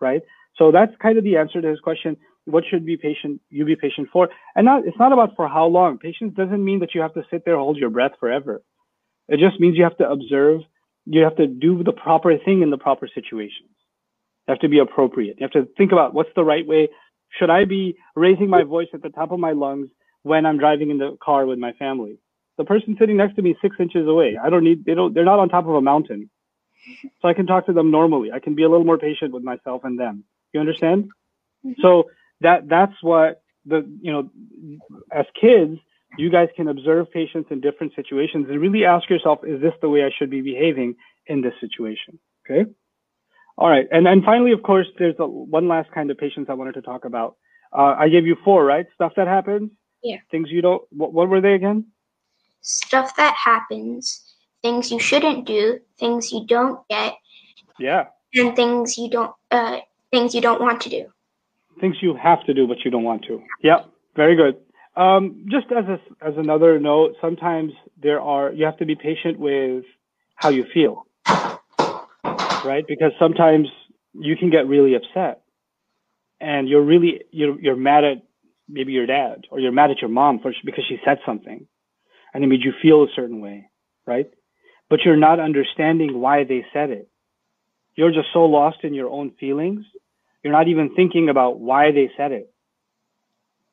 right? 0.00 0.22
So 0.56 0.70
that's 0.70 0.92
kind 1.00 1.18
of 1.18 1.24
the 1.24 1.36
answer 1.36 1.60
to 1.60 1.68
his 1.68 1.80
question. 1.80 2.16
What 2.44 2.64
should 2.68 2.84
be 2.84 2.96
patient 2.96 3.40
you 3.50 3.64
be 3.64 3.76
patient 3.76 4.08
for? 4.12 4.28
And 4.56 4.64
not 4.64 4.86
it's 4.86 4.98
not 4.98 5.12
about 5.12 5.36
for 5.36 5.48
how 5.48 5.66
long. 5.66 5.98
Patience 5.98 6.34
doesn't 6.34 6.64
mean 6.64 6.80
that 6.80 6.94
you 6.94 7.00
have 7.02 7.14
to 7.14 7.22
sit 7.30 7.44
there 7.44 7.56
hold 7.56 7.76
your 7.76 7.90
breath 7.90 8.12
forever. 8.18 8.62
It 9.28 9.38
just 9.38 9.60
means 9.60 9.76
you 9.76 9.84
have 9.84 9.98
to 9.98 10.08
observe. 10.08 10.60
You 11.04 11.22
have 11.24 11.36
to 11.36 11.46
do 11.46 11.82
the 11.82 11.92
proper 11.92 12.36
thing 12.38 12.62
in 12.62 12.70
the 12.70 12.78
proper 12.78 13.08
situations. 13.14 13.68
You 14.48 14.52
have 14.52 14.60
to 14.60 14.68
be 14.68 14.78
appropriate. 14.78 15.36
You 15.38 15.44
have 15.44 15.50
to 15.52 15.68
think 15.76 15.92
about 15.92 16.14
what's 16.14 16.30
the 16.34 16.42
right 16.42 16.66
way. 16.66 16.88
Should 17.38 17.50
I 17.50 17.66
be 17.66 17.96
raising 18.16 18.48
my 18.48 18.62
voice 18.62 18.88
at 18.94 19.02
the 19.02 19.10
top 19.10 19.30
of 19.30 19.38
my 19.38 19.52
lungs 19.52 19.90
when 20.22 20.46
I'm 20.46 20.56
driving 20.56 20.90
in 20.90 20.96
the 20.96 21.18
car 21.22 21.44
with 21.44 21.58
my 21.58 21.72
family? 21.72 22.18
The 22.56 22.64
person 22.64 22.96
sitting 22.98 23.18
next 23.18 23.36
to 23.36 23.42
me 23.42 23.54
six 23.60 23.76
inches 23.78 24.08
away. 24.08 24.38
I 24.42 24.48
don't 24.48 24.64
need. 24.64 24.86
They 24.86 24.94
don't. 24.94 25.12
They're 25.12 25.26
not 25.26 25.38
on 25.38 25.50
top 25.50 25.66
of 25.66 25.74
a 25.74 25.82
mountain, 25.82 26.30
so 27.20 27.28
I 27.28 27.34
can 27.34 27.46
talk 27.46 27.66
to 27.66 27.74
them 27.74 27.90
normally. 27.90 28.32
I 28.32 28.38
can 28.38 28.54
be 28.54 28.62
a 28.62 28.68
little 28.70 28.86
more 28.86 28.96
patient 28.96 29.32
with 29.34 29.44
myself 29.44 29.84
and 29.84 30.00
them. 30.00 30.24
You 30.54 30.60
understand? 30.60 31.10
Mm-hmm. 31.64 31.80
So 31.82 32.10
that 32.40 32.68
that's 32.68 32.94
what 33.02 33.42
the 33.66 33.86
you 34.00 34.10
know, 34.10 34.30
as 35.12 35.26
kids, 35.38 35.78
you 36.16 36.30
guys 36.30 36.48
can 36.56 36.68
observe 36.68 37.12
patience 37.12 37.46
in 37.50 37.60
different 37.60 37.94
situations 37.94 38.46
and 38.48 38.58
really 38.60 38.86
ask 38.86 39.10
yourself, 39.10 39.40
is 39.46 39.60
this 39.60 39.74
the 39.82 39.90
way 39.90 40.04
I 40.04 40.10
should 40.18 40.30
be 40.30 40.40
behaving 40.40 40.96
in 41.26 41.42
this 41.42 41.54
situation? 41.60 42.18
Okay. 42.48 42.68
All 43.58 43.68
right. 43.68 43.88
And 43.90 44.06
then 44.06 44.22
finally, 44.24 44.52
of 44.52 44.62
course, 44.62 44.86
there's 44.98 45.16
a, 45.18 45.26
one 45.26 45.66
last 45.66 45.90
kind 45.90 46.10
of 46.10 46.16
patience 46.16 46.46
I 46.48 46.54
wanted 46.54 46.74
to 46.74 46.82
talk 46.82 47.04
about. 47.04 47.36
Uh, 47.76 47.96
I 47.98 48.08
gave 48.08 48.24
you 48.24 48.36
four, 48.44 48.64
right? 48.64 48.86
Stuff 48.94 49.12
that 49.16 49.26
happens. 49.26 49.70
Yeah. 50.02 50.18
Things 50.30 50.48
you 50.50 50.62
don't. 50.62 50.82
What, 50.90 51.12
what 51.12 51.28
were 51.28 51.40
they 51.40 51.54
again? 51.54 51.86
Stuff 52.62 53.16
that 53.16 53.34
happens. 53.34 54.36
Things 54.62 54.92
you 54.92 55.00
shouldn't 55.00 55.44
do. 55.44 55.80
Things 55.98 56.30
you 56.30 56.46
don't 56.46 56.86
get. 56.88 57.14
Yeah. 57.80 58.04
And 58.34 58.54
things 58.54 58.96
you 58.96 59.10
don't. 59.10 59.32
Uh, 59.50 59.78
things 60.12 60.36
you 60.36 60.40
don't 60.40 60.60
want 60.60 60.80
to 60.82 60.88
do. 60.88 61.06
Things 61.80 61.96
you 62.00 62.14
have 62.14 62.44
to 62.46 62.54
do, 62.54 62.66
but 62.68 62.84
you 62.84 62.92
don't 62.92 63.04
want 63.04 63.24
to. 63.24 63.42
Yeah. 63.62 63.80
Very 64.14 64.36
good. 64.36 64.56
Um, 64.96 65.46
just 65.50 65.66
as 65.72 65.84
a, 65.84 66.00
as 66.24 66.34
another 66.36 66.78
note, 66.78 67.16
sometimes 67.20 67.72
there 68.00 68.20
are 68.20 68.52
you 68.52 68.64
have 68.64 68.76
to 68.78 68.86
be 68.86 68.94
patient 68.94 69.38
with 69.38 69.84
how 70.36 70.48
you 70.48 70.64
feel, 70.72 71.06
right? 72.62 72.84
Because 72.86 73.12
sometimes 73.18 73.68
you 74.14 74.36
can 74.36 74.50
get 74.50 74.66
really 74.66 74.94
upset, 74.94 75.42
and 76.40 76.68
you're 76.68 76.82
really 76.82 77.22
you're 77.30 77.58
you're 77.60 77.76
mad 77.76 78.04
at 78.04 78.18
maybe 78.68 78.92
your 78.92 79.06
dad 79.06 79.46
or 79.50 79.60
you're 79.60 79.72
mad 79.72 79.90
at 79.90 80.00
your 80.00 80.10
mom 80.10 80.40
for 80.40 80.52
because 80.64 80.84
she 80.88 80.98
said 81.04 81.18
something, 81.26 81.66
and 82.34 82.44
it 82.44 82.46
made 82.46 82.62
you 82.62 82.72
feel 82.82 83.02
a 83.02 83.08
certain 83.14 83.40
way, 83.40 83.68
right? 84.06 84.30
But 84.90 85.00
you're 85.04 85.16
not 85.16 85.40
understanding 85.40 86.20
why 86.20 86.44
they 86.44 86.64
said 86.72 86.90
it. 86.90 87.08
You're 87.94 88.12
just 88.12 88.28
so 88.32 88.44
lost 88.44 88.78
in 88.84 88.94
your 88.94 89.10
own 89.10 89.32
feelings. 89.38 89.84
You're 90.42 90.52
not 90.52 90.68
even 90.68 90.94
thinking 90.94 91.28
about 91.28 91.58
why 91.58 91.90
they 91.92 92.10
said 92.16 92.32
it 92.32 92.52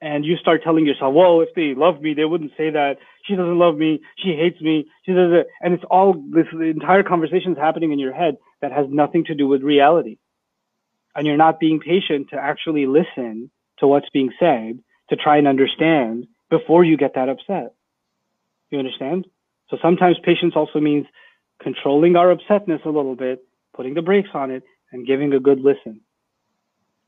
and 0.02 0.26
you 0.26 0.36
start 0.38 0.62
telling 0.64 0.86
yourself, 0.86 1.14
well, 1.14 1.42
if 1.42 1.50
they 1.56 1.74
love 1.74 2.02
me, 2.02 2.14
they 2.14 2.26
wouldn't 2.26 2.52
say 2.58 2.70
that. 2.70 2.98
She 3.26 3.36
doesn't 3.36 3.58
love 3.58 3.78
me. 3.78 4.02
She 4.18 4.36
hates 4.36 4.60
me. 4.62 4.86
She 5.06 5.14
does 5.14 5.32
it. 5.32 5.48
And 5.62 5.74
it's 5.74 5.84
all 5.90 6.14
this 6.14 6.48
entire 6.52 7.04
conversation 7.04 7.54
is 7.54 7.58
happening 7.58 7.92
in 7.92 8.00
your 8.00 8.14
head 8.14 8.38
that 8.62 8.72
has 8.72 8.86
nothing 8.90 9.24
to 9.26 9.36
do 9.36 9.48
with 9.48 9.62
reality. 9.62 10.18
And 11.16 11.26
you're 11.26 11.38
not 11.38 11.60
being 11.60 11.80
patient 11.80 12.30
to 12.32 12.38
actually 12.38 12.86
listen 12.86 13.50
to 13.80 13.88
what's 13.88 14.10
being 14.10 14.32
said 14.40 14.80
to 15.10 15.16
try 15.16 15.38
and 15.38 15.48
understand 15.48 16.28
before 16.50 16.84
you 16.84 16.98
get 16.98 17.16
that 17.16 17.30
upset. 17.30 17.74
You 18.70 18.80
understand? 18.80 19.28
So 19.70 19.78
sometimes 19.82 20.18
patience 20.24 20.54
also 20.56 20.80
means 20.80 21.06
controlling 21.62 22.16
our 22.16 22.36
upsetness 22.36 22.86
a 22.86 22.90
little 22.90 23.16
bit, 23.16 23.46
putting 23.74 23.94
the 23.94 24.02
brakes 24.02 24.30
on 24.34 24.52
it, 24.52 24.64
and 24.92 25.08
giving 25.08 25.34
a 25.34 25.40
good 25.40 25.60
listen 25.60 26.02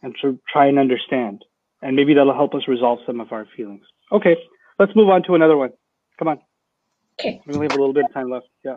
and 0.02 0.16
to 0.22 0.40
try 0.52 0.68
and 0.68 0.80
understand 0.80 1.44
and 1.82 1.96
maybe 1.96 2.14
that'll 2.14 2.34
help 2.34 2.54
us 2.56 2.68
resolve 2.68 3.00
some 3.06 3.20
of 3.20 3.32
our 3.32 3.46
feelings. 3.56 3.86
Okay, 4.12 4.36
let's 4.80 4.96
move 4.96 5.10
on 5.10 5.24
to 5.24 5.36
another 5.36 5.58
one. 5.58 5.72
Come 6.18 6.28
on. 6.30 6.40
Okay. 7.20 7.42
We 7.46 7.54
only 7.54 7.66
have 7.66 7.78
a 7.78 7.80
little 7.80 7.94
bit 7.94 8.06
of 8.06 8.14
time 8.14 8.30
left. 8.30 8.48
Yeah. 8.64 8.76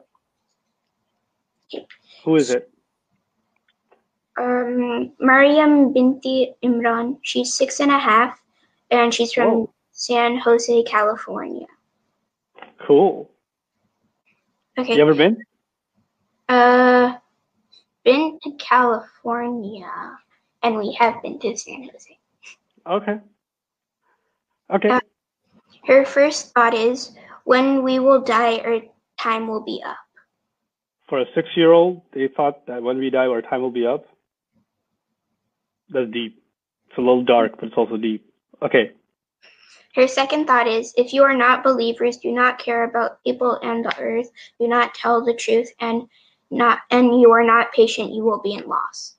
Okay. 1.73 1.87
Who 2.25 2.37
is 2.37 2.51
it? 2.51 2.71
Um, 4.39 5.13
Mariam 5.21 5.93
Binti 5.93 6.55
Imran. 6.63 7.19
She's 7.23 7.55
six 7.55 7.81
and 7.81 7.91
a 7.91 7.99
half, 7.99 8.39
and 8.91 9.13
she's 9.13 9.33
from 9.33 9.49
oh. 9.49 9.75
San 9.93 10.39
Jose, 10.39 10.83
California. 10.85 11.67
Cool. 12.87 13.31
Okay. 14.79 14.97
You 14.97 15.03
ever 15.03 15.15
been? 15.15 15.37
Uh, 16.49 17.15
been 18.05 18.39
to 18.43 18.53
California, 18.59 19.91
and 20.63 20.77
we 20.77 20.97
have 20.99 21.23
been 21.23 21.39
to 21.41 21.57
San 21.57 21.89
Jose. 21.93 22.20
Okay. 22.91 23.21
Okay. 24.75 24.89
Uh, 24.89 25.01
her 25.87 26.05
first 26.05 26.53
thought 26.53 26.75
is, 26.75 27.13
when 27.45 27.85
we 27.85 28.01
will 28.01 28.21
die, 28.21 28.59
our 28.59 28.81
time 29.19 29.47
will 29.47 29.63
be 29.63 29.81
up. 29.87 29.97
For 31.09 31.21
a 31.21 31.25
six 31.35 31.49
year 31.57 31.73
old, 31.73 32.03
they 32.13 32.29
thought 32.29 32.67
that 32.67 32.83
when 32.83 32.99
we 32.99 33.11
die, 33.11 33.27
our 33.27 33.43
time 33.43 33.63
will 33.63 33.71
be 33.71 33.87
up. 33.87 34.07
That's 35.89 36.11
deep. 36.11 36.43
It's 36.89 36.99
a 36.99 37.01
little 37.01 37.25
dark, 37.25 37.53
but 37.59 37.67
it's 37.67 37.77
also 37.77 37.97
deep. 37.97 38.29
Okay. 38.63 38.93
Her 39.95 40.07
second 40.07 40.47
thought 40.47 40.69
is, 40.69 40.93
if 40.97 41.13
you 41.13 41.23
are 41.23 41.37
not 41.37 41.65
believers, 41.65 42.17
do 42.19 42.33
not 42.33 42.59
care 42.59 42.85
about 42.85 43.23
people 43.25 43.59
and 43.63 43.85
the 43.85 43.97
earth, 43.99 44.31
do 44.61 44.69
not 44.69 44.95
tell 44.95 45.25
the 45.25 45.35
truth, 45.35 45.69
and 45.81 46.09
not 46.51 46.81
and 46.91 47.21
you 47.21 47.31
are 47.31 47.45
not 47.45 47.73
patient, 47.73 48.13
you 48.13 48.25
will 48.25 48.41
be 48.41 48.55
in 48.55 48.67
loss. 48.67 49.17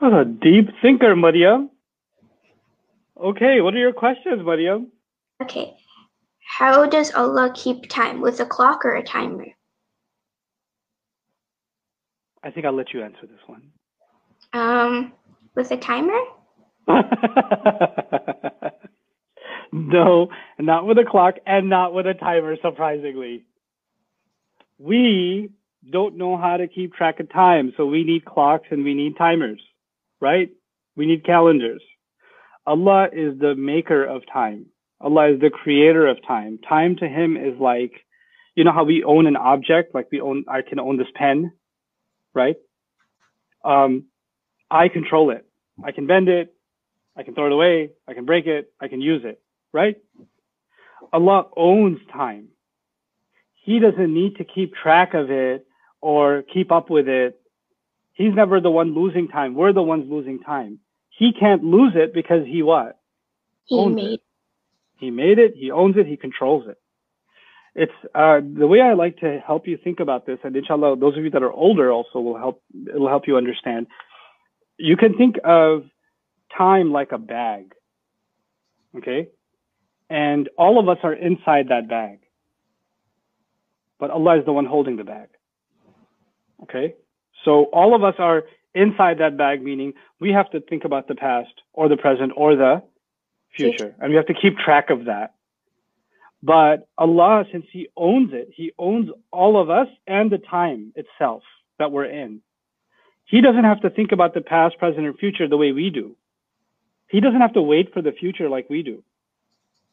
What 0.00 0.14
a 0.14 0.24
deep 0.24 0.70
thinker, 0.80 1.14
Mariam. 1.14 1.70
Okay, 3.22 3.60
what 3.60 3.74
are 3.74 3.78
your 3.78 3.92
questions, 3.92 4.40
Mariam? 4.42 4.90
Okay. 5.42 5.74
How 6.42 6.86
does 6.86 7.12
Allah 7.12 7.52
keep 7.54 7.88
time? 7.90 8.22
With 8.22 8.40
a 8.40 8.46
clock 8.46 8.84
or 8.86 8.96
a 8.96 9.02
timer? 9.02 9.46
I 12.42 12.50
think 12.50 12.64
I'll 12.64 12.72
let 12.72 12.94
you 12.94 13.02
answer 13.02 13.26
this 13.26 13.40
one. 13.46 13.62
Um, 14.54 15.12
with 15.54 15.70
a 15.70 15.76
timer? 15.76 16.18
no, 19.72 20.28
not 20.58 20.86
with 20.86 20.98
a 20.98 21.04
clock 21.04 21.34
and 21.46 21.68
not 21.68 21.92
with 21.92 22.06
a 22.06 22.14
timer, 22.14 22.56
surprisingly. 22.62 23.44
We 24.78 25.50
don't 25.92 26.16
know 26.16 26.38
how 26.38 26.56
to 26.56 26.66
keep 26.66 26.94
track 26.94 27.20
of 27.20 27.30
time, 27.30 27.74
so 27.76 27.84
we 27.84 28.02
need 28.02 28.24
clocks 28.24 28.68
and 28.70 28.82
we 28.82 28.94
need 28.94 29.18
timers, 29.18 29.60
right? 30.20 30.50
We 30.96 31.06
need 31.06 31.24
calendars. 31.24 31.82
Allah 32.66 33.08
is 33.12 33.38
the 33.38 33.54
maker 33.54 34.04
of 34.04 34.22
time. 34.32 34.66
Allah 35.00 35.32
is 35.32 35.40
the 35.40 35.50
creator 35.50 36.06
of 36.06 36.18
time. 36.26 36.58
Time 36.68 36.96
to 36.96 37.08
him 37.08 37.36
is 37.36 37.58
like, 37.58 37.92
you 38.54 38.64
know 38.64 38.72
how 38.72 38.84
we 38.84 39.02
own 39.02 39.26
an 39.26 39.36
object, 39.36 39.94
like 39.94 40.08
we 40.12 40.20
own, 40.20 40.44
I 40.48 40.62
can 40.62 40.78
own 40.78 40.98
this 40.98 41.06
pen, 41.14 41.52
right? 42.34 42.56
Um, 43.64 44.04
I 44.70 44.88
control 44.88 45.30
it. 45.30 45.46
I 45.82 45.92
can 45.92 46.06
bend 46.06 46.28
it. 46.28 46.54
I 47.16 47.22
can 47.22 47.34
throw 47.34 47.46
it 47.46 47.52
away. 47.52 47.90
I 48.06 48.14
can 48.14 48.26
break 48.26 48.46
it. 48.46 48.72
I 48.80 48.88
can 48.88 49.00
use 49.00 49.22
it, 49.24 49.40
right? 49.72 49.96
Allah 51.12 51.46
owns 51.56 51.98
time. 52.12 52.48
He 53.54 53.78
doesn't 53.78 54.12
need 54.12 54.36
to 54.36 54.44
keep 54.44 54.74
track 54.74 55.14
of 55.14 55.30
it 55.30 55.66
or 56.00 56.42
keep 56.52 56.70
up 56.70 56.90
with 56.90 57.08
it. 57.08 57.39
He's 58.12 58.34
never 58.34 58.60
the 58.60 58.70
one 58.70 58.94
losing 58.94 59.28
time. 59.28 59.54
We're 59.54 59.72
the 59.72 59.82
ones 59.82 60.10
losing 60.10 60.40
time. 60.40 60.80
He 61.10 61.32
can't 61.32 61.64
lose 61.64 61.92
it 61.94 62.12
because 62.12 62.46
he 62.46 62.62
what? 62.62 62.98
He 63.66 63.86
made. 63.86 64.12
it. 64.14 64.20
He 64.98 65.10
made 65.10 65.38
it. 65.38 65.54
He 65.56 65.70
owns 65.70 65.96
it. 65.96 66.06
He 66.06 66.16
controls 66.16 66.66
it. 66.68 66.78
It's 67.74 67.92
uh, 68.14 68.40
the 68.42 68.66
way 68.66 68.80
I 68.80 68.94
like 68.94 69.18
to 69.18 69.40
help 69.46 69.68
you 69.68 69.78
think 69.82 70.00
about 70.00 70.26
this, 70.26 70.38
and 70.42 70.54
inshallah, 70.56 70.96
those 70.98 71.16
of 71.16 71.22
you 71.22 71.30
that 71.30 71.42
are 71.42 71.52
older 71.52 71.92
also 71.92 72.18
will 72.18 72.36
help. 72.36 72.62
It'll 72.92 73.08
help 73.08 73.28
you 73.28 73.36
understand. 73.36 73.86
You 74.76 74.96
can 74.96 75.16
think 75.16 75.36
of 75.44 75.84
time 76.56 76.90
like 76.90 77.12
a 77.12 77.18
bag, 77.18 77.72
okay? 78.96 79.28
And 80.08 80.48
all 80.58 80.80
of 80.80 80.88
us 80.88 80.98
are 81.04 81.12
inside 81.12 81.68
that 81.68 81.88
bag, 81.88 82.18
but 84.00 84.10
Allah 84.10 84.40
is 84.40 84.44
the 84.44 84.52
one 84.52 84.66
holding 84.66 84.96
the 84.96 85.04
bag, 85.04 85.28
okay? 86.64 86.94
So 87.44 87.64
all 87.64 87.94
of 87.94 88.04
us 88.04 88.14
are 88.18 88.44
inside 88.74 89.18
that 89.18 89.36
bag, 89.36 89.62
meaning 89.62 89.94
we 90.20 90.32
have 90.32 90.50
to 90.50 90.60
think 90.60 90.84
about 90.84 91.08
the 91.08 91.14
past 91.14 91.52
or 91.72 91.88
the 91.88 91.96
present 91.96 92.32
or 92.36 92.56
the 92.56 92.82
future, 93.56 93.94
and 94.00 94.10
we 94.10 94.16
have 94.16 94.26
to 94.26 94.34
keep 94.34 94.58
track 94.58 94.90
of 94.90 95.06
that. 95.06 95.34
But 96.42 96.88
Allah, 96.96 97.44
since 97.52 97.66
He 97.70 97.88
owns 97.96 98.32
it, 98.32 98.50
He 98.54 98.72
owns 98.78 99.10
all 99.30 99.60
of 99.60 99.70
us 99.70 99.88
and 100.06 100.30
the 100.30 100.38
time 100.38 100.92
itself 100.96 101.42
that 101.78 101.92
we're 101.92 102.06
in. 102.06 102.40
He 103.24 103.40
doesn't 103.40 103.64
have 103.64 103.80
to 103.82 103.90
think 103.90 104.12
about 104.12 104.34
the 104.34 104.40
past, 104.40 104.78
present, 104.78 105.06
and 105.06 105.16
future 105.18 105.46
the 105.48 105.56
way 105.56 105.72
we 105.72 105.90
do. 105.90 106.16
He 107.08 107.20
doesn't 107.20 107.40
have 107.40 107.54
to 107.54 107.62
wait 107.62 107.92
for 107.92 108.02
the 108.02 108.12
future 108.12 108.48
like 108.48 108.70
we 108.70 108.82
do. 108.82 109.02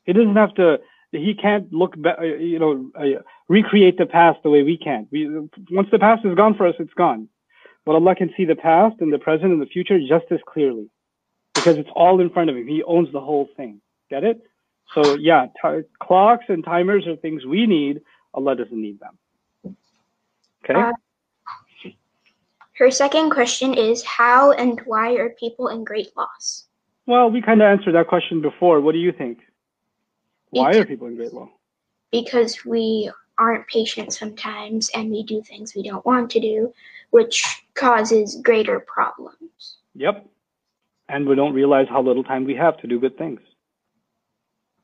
He 0.06 0.14
doesn't 0.14 0.36
have 0.36 0.54
to. 0.56 0.80
He 1.12 1.34
can't 1.34 1.72
look 1.72 2.00
back, 2.02 2.18
you 2.22 2.60
know, 2.60 2.92
uh, 2.96 3.22
recreate 3.48 3.98
the 3.98 4.06
past 4.06 4.40
the 4.44 4.50
way 4.50 4.64
we 4.64 4.78
can. 4.78 5.08
We 5.12 5.28
once 5.72 5.90
the 5.92 6.00
past 6.00 6.26
is 6.26 6.36
gone 6.36 6.56
for 6.56 6.68
us, 6.68 6.76
it's 6.80 6.94
gone. 6.94 7.30
But 7.88 7.96
Allah 7.96 8.16
can 8.16 8.34
see 8.36 8.44
the 8.44 8.58
past 8.58 8.98
and 9.00 9.14
the 9.14 9.18
present 9.18 9.54
and 9.54 9.62
the 9.62 9.66
future 9.66 9.98
just 9.98 10.26
as 10.30 10.40
clearly 10.46 10.90
because 11.56 11.78
it's 11.78 11.90
all 11.96 12.20
in 12.20 12.30
front 12.30 12.50
of 12.50 12.58
Him. 12.58 12.68
He 12.68 12.84
owns 12.84 13.10
the 13.14 13.22
whole 13.22 13.48
thing. 13.56 13.80
Get 14.10 14.26
it? 14.26 14.42
So 14.94 15.16
yeah, 15.16 15.46
t- 15.64 15.84
clocks 16.04 16.44
and 16.50 16.66
timers 16.66 17.08
are 17.08 17.16
things 17.16 17.46
we 17.46 17.66
need. 17.66 18.02
Allah 18.34 18.58
doesn't 18.58 18.82
need 18.82 19.00
them. 19.00 19.78
Okay. 20.66 20.74
Uh, 20.78 20.92
Her 22.78 22.92
second 22.92 23.30
question 23.30 23.74
is 23.74 24.04
How 24.04 24.52
and 24.52 24.82
why 24.84 25.14
are 25.14 25.30
people 25.30 25.70
in 25.70 25.86
great 25.86 26.10
loss? 26.18 26.66
well, 27.06 27.32
we 27.32 27.42
kind 27.42 27.62
of 27.62 27.68
answered 27.68 27.96
that 27.96 28.08
question 28.10 28.42
before. 28.42 28.82
What 28.82 28.92
do 28.92 29.00
you 29.00 29.14
think? 29.14 29.40
Why 30.50 30.76
are 30.76 30.86
people 30.86 31.08
in 31.08 31.16
great 31.16 31.32
law? 31.32 31.50
Because 32.12 32.66
we 32.66 33.10
aren't 33.38 33.68
patient 33.68 34.14
sometimes 34.14 34.90
and 34.94 35.12
we 35.12 35.24
do 35.24 35.42
things 35.42 35.76
we 35.76 35.84
don't 35.84 36.06
want 36.06 36.30
to 36.32 36.40
do, 36.40 36.74
which 37.12 37.44
causes 37.76 38.40
greater 38.44 38.80
problems. 38.80 39.78
Yep. 39.96 40.26
And 41.10 41.28
we 41.28 41.36
don't 41.36 41.54
realize 41.54 41.88
how 41.90 42.02
little 42.02 42.24
time 42.24 42.44
we 42.44 42.56
have 42.56 42.78
to 42.80 42.88
do 42.88 43.00
good 43.00 43.18
things. 43.18 43.40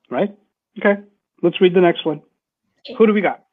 Right? 0.09 0.35
Okay. 0.79 1.01
Let's 1.41 1.59
read 1.59 1.73
the 1.73 1.81
next 1.81 2.05
one. 2.05 2.21
Okay. 2.79 2.95
Who 2.97 3.07
do 3.07 3.13
we 3.13 3.21
got? 3.21 3.45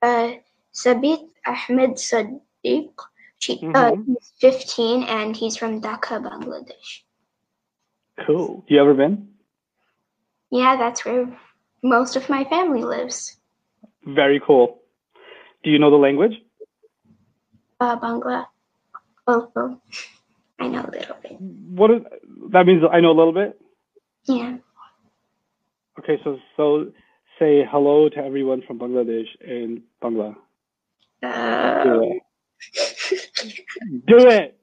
Uh, 0.00 0.32
Sabit 0.72 1.28
Ahmed 1.46 1.92
Sadiq, 1.96 2.92
she, 3.38 3.60
uh, 3.74 3.92
Mhm. 3.92 4.06
he's 4.06 4.32
15 4.38 5.04
and 5.04 5.36
he's 5.36 5.56
from 5.56 5.80
Dhaka, 5.80 6.20
Bangladesh. 6.22 7.02
Cool. 8.26 8.64
You 8.68 8.80
ever 8.80 8.94
been? 8.94 9.34
Yeah, 10.50 10.76
that's 10.76 11.04
where 11.04 11.38
most 11.82 12.16
of 12.16 12.28
my 12.28 12.44
family 12.44 12.82
lives. 12.82 13.38
Very 14.06 14.40
cool. 14.44 14.80
Do 15.62 15.70
you 15.70 15.78
know 15.78 15.90
the 15.90 15.96
language? 15.96 16.32
Uh, 17.80 17.98
Bangla. 17.98 18.46
Oh, 19.26 19.80
I 20.58 20.68
know 20.68 20.82
a 20.82 20.90
little 20.90 21.16
bit. 21.22 21.40
What 21.40 21.90
is 21.90 22.02
that 22.52 22.66
means 22.66 22.82
I 22.90 23.00
know 23.00 23.10
a 23.10 23.18
little 23.18 23.32
bit? 23.32 23.58
Yeah. 24.26 24.56
Okay, 25.98 26.18
so 26.22 26.38
so 26.56 26.92
say 27.38 27.64
hello 27.70 28.08
to 28.10 28.18
everyone 28.18 28.62
from 28.66 28.78
Bangladesh 28.78 29.28
in 29.40 29.82
Bangla. 30.02 30.36
Uh, 31.22 31.84
Do 31.84 32.02
it. 32.02 32.22
Do 34.06 34.28
it. 34.28 34.58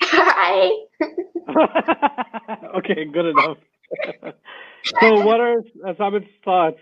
hi. 0.00 0.70
okay, 2.78 3.04
good 3.12 3.26
enough. 3.26 3.58
so 5.00 5.24
what 5.24 5.40
are 5.40 5.56
Samit's 5.98 6.26
thoughts? 6.44 6.78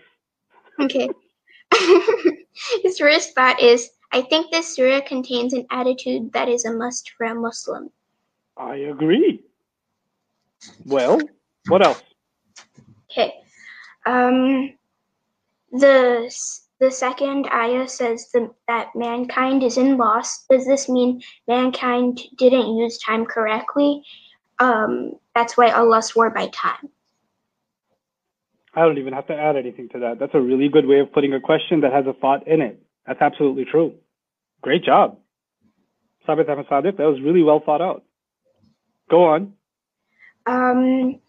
Okay. 0.79 1.09
His 2.83 2.97
first 2.97 3.33
thought 3.35 3.59
is 3.59 3.91
I 4.11 4.21
think 4.21 4.51
this 4.51 4.75
surah 4.75 5.01
contains 5.01 5.53
an 5.53 5.65
attitude 5.71 6.31
that 6.33 6.47
is 6.47 6.65
a 6.65 6.71
must 6.71 7.11
for 7.17 7.25
a 7.25 7.35
Muslim. 7.35 7.89
I 8.55 8.75
agree. 8.75 9.43
Well, 10.85 11.19
what 11.67 11.85
else? 11.85 12.03
Okay. 13.11 13.33
Um, 14.05 14.73
the 15.71 16.31
the 16.79 16.91
second 16.91 17.47
ayah 17.51 17.87
says 17.87 18.29
the, 18.33 18.53
that 18.67 18.89
mankind 18.95 19.63
is 19.63 19.77
in 19.77 19.97
loss. 19.97 20.45
Does 20.49 20.65
this 20.65 20.89
mean 20.89 21.21
mankind 21.47 22.21
didn't 22.37 22.75
use 22.75 22.97
time 22.99 23.25
correctly? 23.25 24.03
Um, 24.59 25.13
that's 25.33 25.57
why 25.57 25.71
Allah 25.71 26.01
swore 26.01 26.29
by 26.29 26.49
time. 26.49 26.89
I 28.75 28.81
don't 28.81 28.97
even 28.97 29.13
have 29.13 29.27
to 29.27 29.35
add 29.35 29.55
anything 29.55 29.89
to 29.89 29.99
that. 29.99 30.19
That's 30.19 30.33
a 30.33 30.41
really 30.41 30.67
good 30.67 30.85
way 30.87 30.99
of 30.99 31.11
putting 31.11 31.33
a 31.33 31.39
question 31.39 31.81
that 31.81 31.93
has 31.93 32.05
a 32.07 32.13
thought 32.13 32.47
in 32.47 32.61
it. 32.61 32.81
That's 33.05 33.21
absolutely 33.21 33.65
true. 33.65 33.93
Great 34.61 34.83
job. 34.83 35.17
Sabit 36.27 36.49
Ahmed 36.49 36.67
Sadiq, 36.67 36.97
that 36.97 37.03
was 37.03 37.21
really 37.21 37.43
well 37.43 37.59
thought 37.59 37.81
out. 37.81 38.03
Go 39.09 39.25
on. 39.25 39.53
Um, 40.45 41.19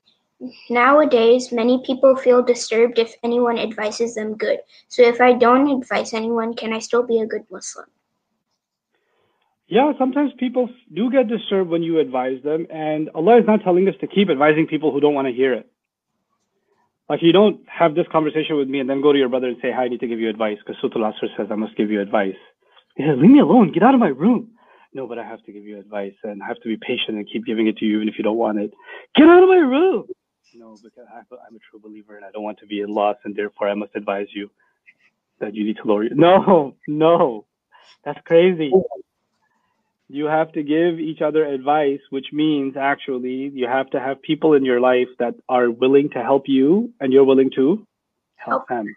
nowadays, 0.71 1.53
many 1.53 1.83
people 1.85 2.17
feel 2.17 2.43
disturbed 2.43 2.99
if 2.99 3.15
anyone 3.23 3.59
advises 3.59 4.15
them 4.15 4.37
good. 4.37 4.61
So 4.89 5.03
if 5.03 5.21
I 5.21 5.33
don't 5.33 5.69
advise 5.83 6.15
anyone, 6.15 6.55
can 6.55 6.73
I 6.73 6.79
still 6.79 7.03
be 7.03 7.19
a 7.19 7.27
good 7.27 7.45
Muslim? 7.51 7.87
Yeah, 9.67 9.93
sometimes 9.99 10.33
people 10.39 10.69
do 10.95 11.11
get 11.11 11.27
disturbed 11.27 11.71
when 11.71 11.83
you 11.83 11.99
advise 11.99 12.43
them, 12.43 12.67
and 12.71 13.11
Allah 13.15 13.39
is 13.39 13.47
not 13.47 13.63
telling 13.65 13.89
us 13.89 13.95
to 14.01 14.07
keep 14.07 14.31
advising 14.31 14.67
people 14.67 14.93
who 14.93 15.01
don't 15.01 15.15
want 15.15 15.27
to 15.27 15.33
hear 15.35 15.55
it. 15.55 15.71
Like 17.09 17.23
you 17.23 17.33
don't 17.33 17.61
have 17.69 17.95
this 17.95 18.07
conversation 18.11 18.57
with 18.57 18.69
me 18.69 18.81
and 18.81 18.89
then 18.89 19.03
go 19.03 19.13
to 19.13 19.19
your 19.19 19.29
brother 19.29 19.49
and 19.49 19.57
say, 19.61 19.71
"Hi, 19.71 19.85
I 19.85 19.89
need 19.89 20.01
to 20.01 20.07
give 20.07 20.21
you 20.21 20.31
advice," 20.31 20.59
because 20.65 20.81
Sutul 20.83 21.13
says 21.21 21.49
I 21.51 21.55
must 21.55 21.77
give 21.77 21.91
you 21.91 22.01
advice. 22.01 22.37
He 22.97 23.03
says, 23.03 23.19
leave 23.19 23.31
me 23.31 23.41
alone. 23.41 23.73
Get 23.73 23.83
out 23.83 23.95
of 23.95 24.01
my 24.01 24.09
room. 24.09 24.53
No, 24.93 25.09
but 25.09 25.19
I 25.19 25.25
have 25.25 25.43
to 25.45 25.53
give 25.53 25.65
you 25.65 25.79
advice, 25.79 26.15
and 26.23 26.43
I 26.43 26.47
have 26.47 26.61
to 26.61 26.69
be 26.69 26.77
patient 26.77 27.17
and 27.19 27.29
keep 27.31 27.45
giving 27.45 27.67
it 27.67 27.77
to 27.79 27.85
you 27.85 27.97
even 27.97 28.09
if 28.09 28.15
you 28.17 28.23
don't 28.23 28.37
want 28.37 28.59
it. 28.61 28.73
Get 29.17 29.29
out 29.29 29.43
of 29.43 29.49
my 29.49 29.57
room. 29.57 30.07
No, 30.55 30.77
because 30.83 31.07
I'm 31.13 31.57
a 31.57 31.59
true 31.69 31.81
believer 31.83 32.17
and 32.17 32.25
I 32.25 32.31
don't 32.31 32.45
want 32.45 32.59
to 32.61 32.67
be 32.67 32.81
in 32.81 32.89
loss, 32.89 33.17
and 33.25 33.35
therefore 33.35 33.69
I 33.69 33.75
must 33.75 33.97
advise 33.97 34.29
you 34.33 34.51
that 35.41 35.55
you 35.55 35.65
need 35.65 35.79
to 35.79 35.89
lower. 35.89 36.05
Your... 36.05 36.15
No, 36.15 36.77
no, 36.87 37.45
that's 38.05 38.21
crazy 38.25 38.71
oh, 38.73 38.85
you 40.09 40.27
have 40.27 40.53
to 40.53 40.63
give 40.63 41.01
each 41.01 41.23
other 41.23 41.45
advice, 41.45 42.01
which 42.11 42.27
means 42.33 42.77
actually 42.77 43.51
you 43.55 43.67
have 43.67 43.89
to 43.91 44.01
have 44.01 44.21
people 44.23 44.53
in 44.53 44.65
your 44.65 44.81
life 44.81 45.09
that 45.19 45.35
are 45.49 45.71
willing 45.71 46.11
to 46.11 46.23
help 46.23 46.45
you 46.47 46.93
and 47.01 47.13
you're 47.13 47.25
willing 47.25 47.51
to 47.57 47.87
help 48.37 48.69
them. 48.69 48.95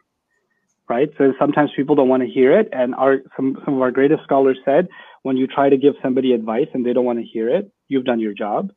Right? 0.90 1.10
So 1.18 1.34
sometimes 1.40 1.72
people 1.76 1.96
don't 1.96 2.10
want 2.10 2.24
to 2.24 2.30
hear 2.30 2.58
it. 2.60 2.70
And 2.72 2.96
our 2.96 3.20
some, 3.36 3.58
some 3.66 3.76
of 3.76 3.82
our 3.82 3.92
greatest 3.92 4.24
scholars 4.24 4.58
said 4.64 4.88
when 5.24 5.38
you 5.38 5.48
try 5.48 5.70
to 5.70 5.78
give 5.78 5.96
somebody 6.02 6.34
advice 6.34 6.68
and 6.74 6.86
they 6.86 6.94
don't 6.94 7.06
want 7.06 7.20
to 7.20 7.26
hear 7.26 7.50
it, 7.50 7.72
you've 7.88 8.06
done 8.06 8.20
your 8.20 8.34
job. 8.34 8.72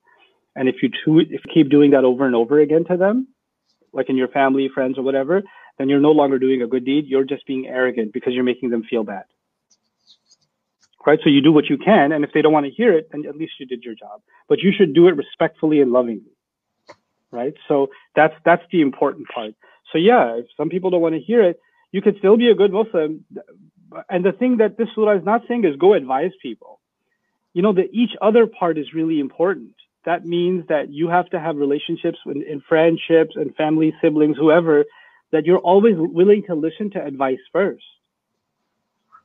And 0.56 0.68
if 0.68 0.76
you, 0.82 0.90
if 1.20 1.30
you 1.30 1.38
keep 1.52 1.70
doing 1.70 1.92
that 1.92 2.04
over 2.04 2.26
and 2.26 2.34
over 2.34 2.58
again 2.58 2.84
to 2.90 2.96
them, 2.96 3.28
like 3.92 4.08
in 4.08 4.16
your 4.16 4.28
family, 4.28 4.68
friends, 4.72 4.98
or 4.98 5.02
whatever, 5.02 5.42
then 5.78 5.88
you're 5.88 6.00
no 6.00 6.10
longer 6.10 6.38
doing 6.38 6.62
a 6.62 6.66
good 6.66 6.84
deed. 6.84 7.06
You're 7.06 7.24
just 7.24 7.46
being 7.46 7.66
arrogant 7.66 8.12
because 8.12 8.34
you're 8.34 8.44
making 8.44 8.70
them 8.70 8.82
feel 8.82 9.04
bad. 9.04 9.24
Right? 11.06 11.18
So 11.22 11.30
you 11.30 11.40
do 11.40 11.52
what 11.52 11.66
you 11.66 11.78
can, 11.78 12.12
and 12.12 12.24
if 12.24 12.32
they 12.32 12.42
don't 12.42 12.52
want 12.52 12.66
to 12.66 12.72
hear 12.72 12.92
it, 12.92 13.08
then 13.10 13.24
at 13.26 13.36
least 13.36 13.52
you 13.58 13.66
did 13.66 13.82
your 13.82 13.94
job. 13.94 14.20
But 14.48 14.60
you 14.60 14.72
should 14.76 14.94
do 14.94 15.08
it 15.08 15.16
respectfully 15.16 15.80
and 15.80 15.92
lovingly, 15.92 16.32
right? 17.30 17.54
So 17.68 17.88
that's 18.14 18.34
that's 18.44 18.62
the 18.70 18.80
important 18.80 19.28
part. 19.28 19.54
So 19.92 19.98
yeah, 19.98 20.36
if 20.36 20.46
some 20.56 20.68
people 20.68 20.90
don't 20.90 21.00
want 21.00 21.14
to 21.14 21.20
hear 21.20 21.42
it, 21.42 21.60
you 21.92 22.02
could 22.02 22.16
still 22.18 22.36
be 22.36 22.50
a 22.50 22.54
good 22.54 22.72
Muslim. 22.72 23.24
And 24.08 24.24
the 24.24 24.32
thing 24.32 24.58
that 24.58 24.78
this 24.78 24.88
surah 24.94 25.16
is 25.16 25.24
not 25.24 25.42
saying 25.48 25.64
is 25.64 25.76
go 25.76 25.94
advise 25.94 26.30
people. 26.40 26.80
You 27.54 27.62
know, 27.62 27.72
the 27.72 27.90
each 27.90 28.12
other 28.22 28.46
part 28.46 28.78
is 28.78 28.94
really 28.94 29.18
important. 29.18 29.74
That 30.04 30.24
means 30.24 30.66
that 30.68 30.90
you 30.90 31.08
have 31.08 31.28
to 31.30 31.40
have 31.40 31.56
relationships 31.56 32.18
in, 32.24 32.42
in 32.42 32.62
friendships 32.66 33.34
and 33.34 33.54
family, 33.56 33.92
siblings, 34.00 34.36
whoever, 34.36 34.84
that 35.32 35.44
you're 35.44 35.58
always 35.58 35.94
willing 35.98 36.44
to 36.46 36.54
listen 36.54 36.90
to 36.92 37.04
advice 37.04 37.40
first 37.52 37.84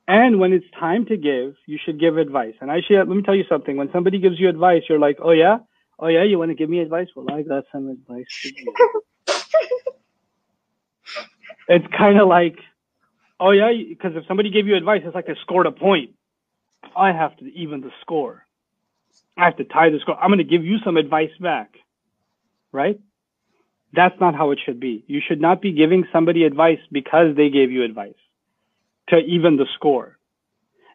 and 0.07 0.39
when 0.39 0.53
it's 0.53 0.65
time 0.79 1.05
to 1.07 1.17
give, 1.17 1.55
you 1.65 1.79
should 1.83 1.99
give 1.99 2.17
advice. 2.17 2.53
And 2.61 2.69
actually, 2.69 2.97
let 2.97 3.07
me 3.07 3.23
tell 3.23 3.35
you 3.35 3.45
something. 3.49 3.77
When 3.77 3.91
somebody 3.91 4.19
gives 4.19 4.39
you 4.39 4.49
advice, 4.49 4.83
you're 4.89 4.99
like, 4.99 5.17
oh 5.21 5.31
yeah, 5.31 5.57
oh 5.99 6.07
yeah, 6.07 6.23
you 6.23 6.37
want 6.39 6.51
to 6.51 6.55
give 6.55 6.69
me 6.69 6.79
advice? 6.79 7.07
Well, 7.15 7.25
I 7.33 7.41
got 7.41 7.65
some 7.71 7.89
advice 7.89 8.25
for 8.41 8.49
you. 8.49 8.75
it's 11.69 11.87
kind 11.97 12.19
of 12.19 12.27
like, 12.27 12.57
oh 13.39 13.51
yeah, 13.51 13.71
because 13.89 14.13
if 14.15 14.25
somebody 14.27 14.51
gave 14.51 14.67
you 14.67 14.75
advice, 14.75 15.01
it's 15.05 15.15
like 15.15 15.27
they 15.27 15.35
scored 15.41 15.67
a 15.67 15.71
point. 15.71 16.11
I 16.95 17.11
have 17.11 17.35
to 17.37 17.45
even 17.53 17.81
the 17.81 17.91
score. 18.01 18.45
I 19.37 19.45
have 19.45 19.57
to 19.57 19.65
tie 19.65 19.89
the 19.89 19.99
score. 19.99 20.17
I'm 20.21 20.29
going 20.29 20.39
to 20.39 20.43
give 20.45 20.65
you 20.65 20.77
some 20.85 20.97
advice 20.97 21.31
back, 21.41 21.71
right? 22.71 22.99
That's 23.93 24.19
not 24.19 24.35
how 24.35 24.51
it 24.51 24.59
should 24.65 24.79
be. 24.79 25.03
You 25.07 25.21
should 25.27 25.41
not 25.41 25.61
be 25.61 25.73
giving 25.73 26.05
somebody 26.13 26.43
advice 26.45 26.79
because 26.91 27.35
they 27.35 27.49
gave 27.49 27.71
you 27.71 27.83
advice 27.83 28.15
to 29.09 29.17
even 29.17 29.57
the 29.57 29.67
score. 29.75 30.17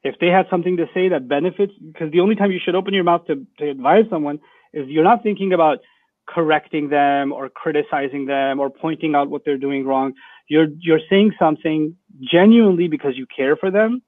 If 0.03 0.18
they 0.18 0.29
had 0.29 0.46
something 0.49 0.79
to 0.79 0.87
say 0.94 1.09
that 1.09 1.29
benefits, 1.29 1.73
because 1.81 2.11
the 2.11 2.20
only 2.20 2.35
time 2.35 2.51
you 2.51 2.61
should 2.64 2.75
open 2.75 2.94
your 2.94 3.05
mouth 3.05 3.27
to, 3.27 3.46
to 3.59 3.70
advise 3.70 4.05
someone 4.09 4.40
is 4.73 4.88
you're 4.88 5.05
not 5.05 5.23
thinking 5.23 5.53
about 5.53 5.79
correcting 6.27 6.88
them 6.88 7.33
or 7.33 7.49
criticizing 7.49 8.27
them 8.27 8.61
or 8.61 8.70
pointing 8.70 9.14
out 9.14 9.29
what 9.29 9.44
they're 9.44 9.59
doing 9.59 9.85
wrong. 9.85 10.14
You're 10.49 10.68
you're 10.79 11.01
saying 11.09 11.33
something 11.38 11.96
genuinely 12.23 12.88
because 12.88 13.16
you 13.16 13.27
care 13.27 13.57
for 13.57 13.70
them, 13.70 14.03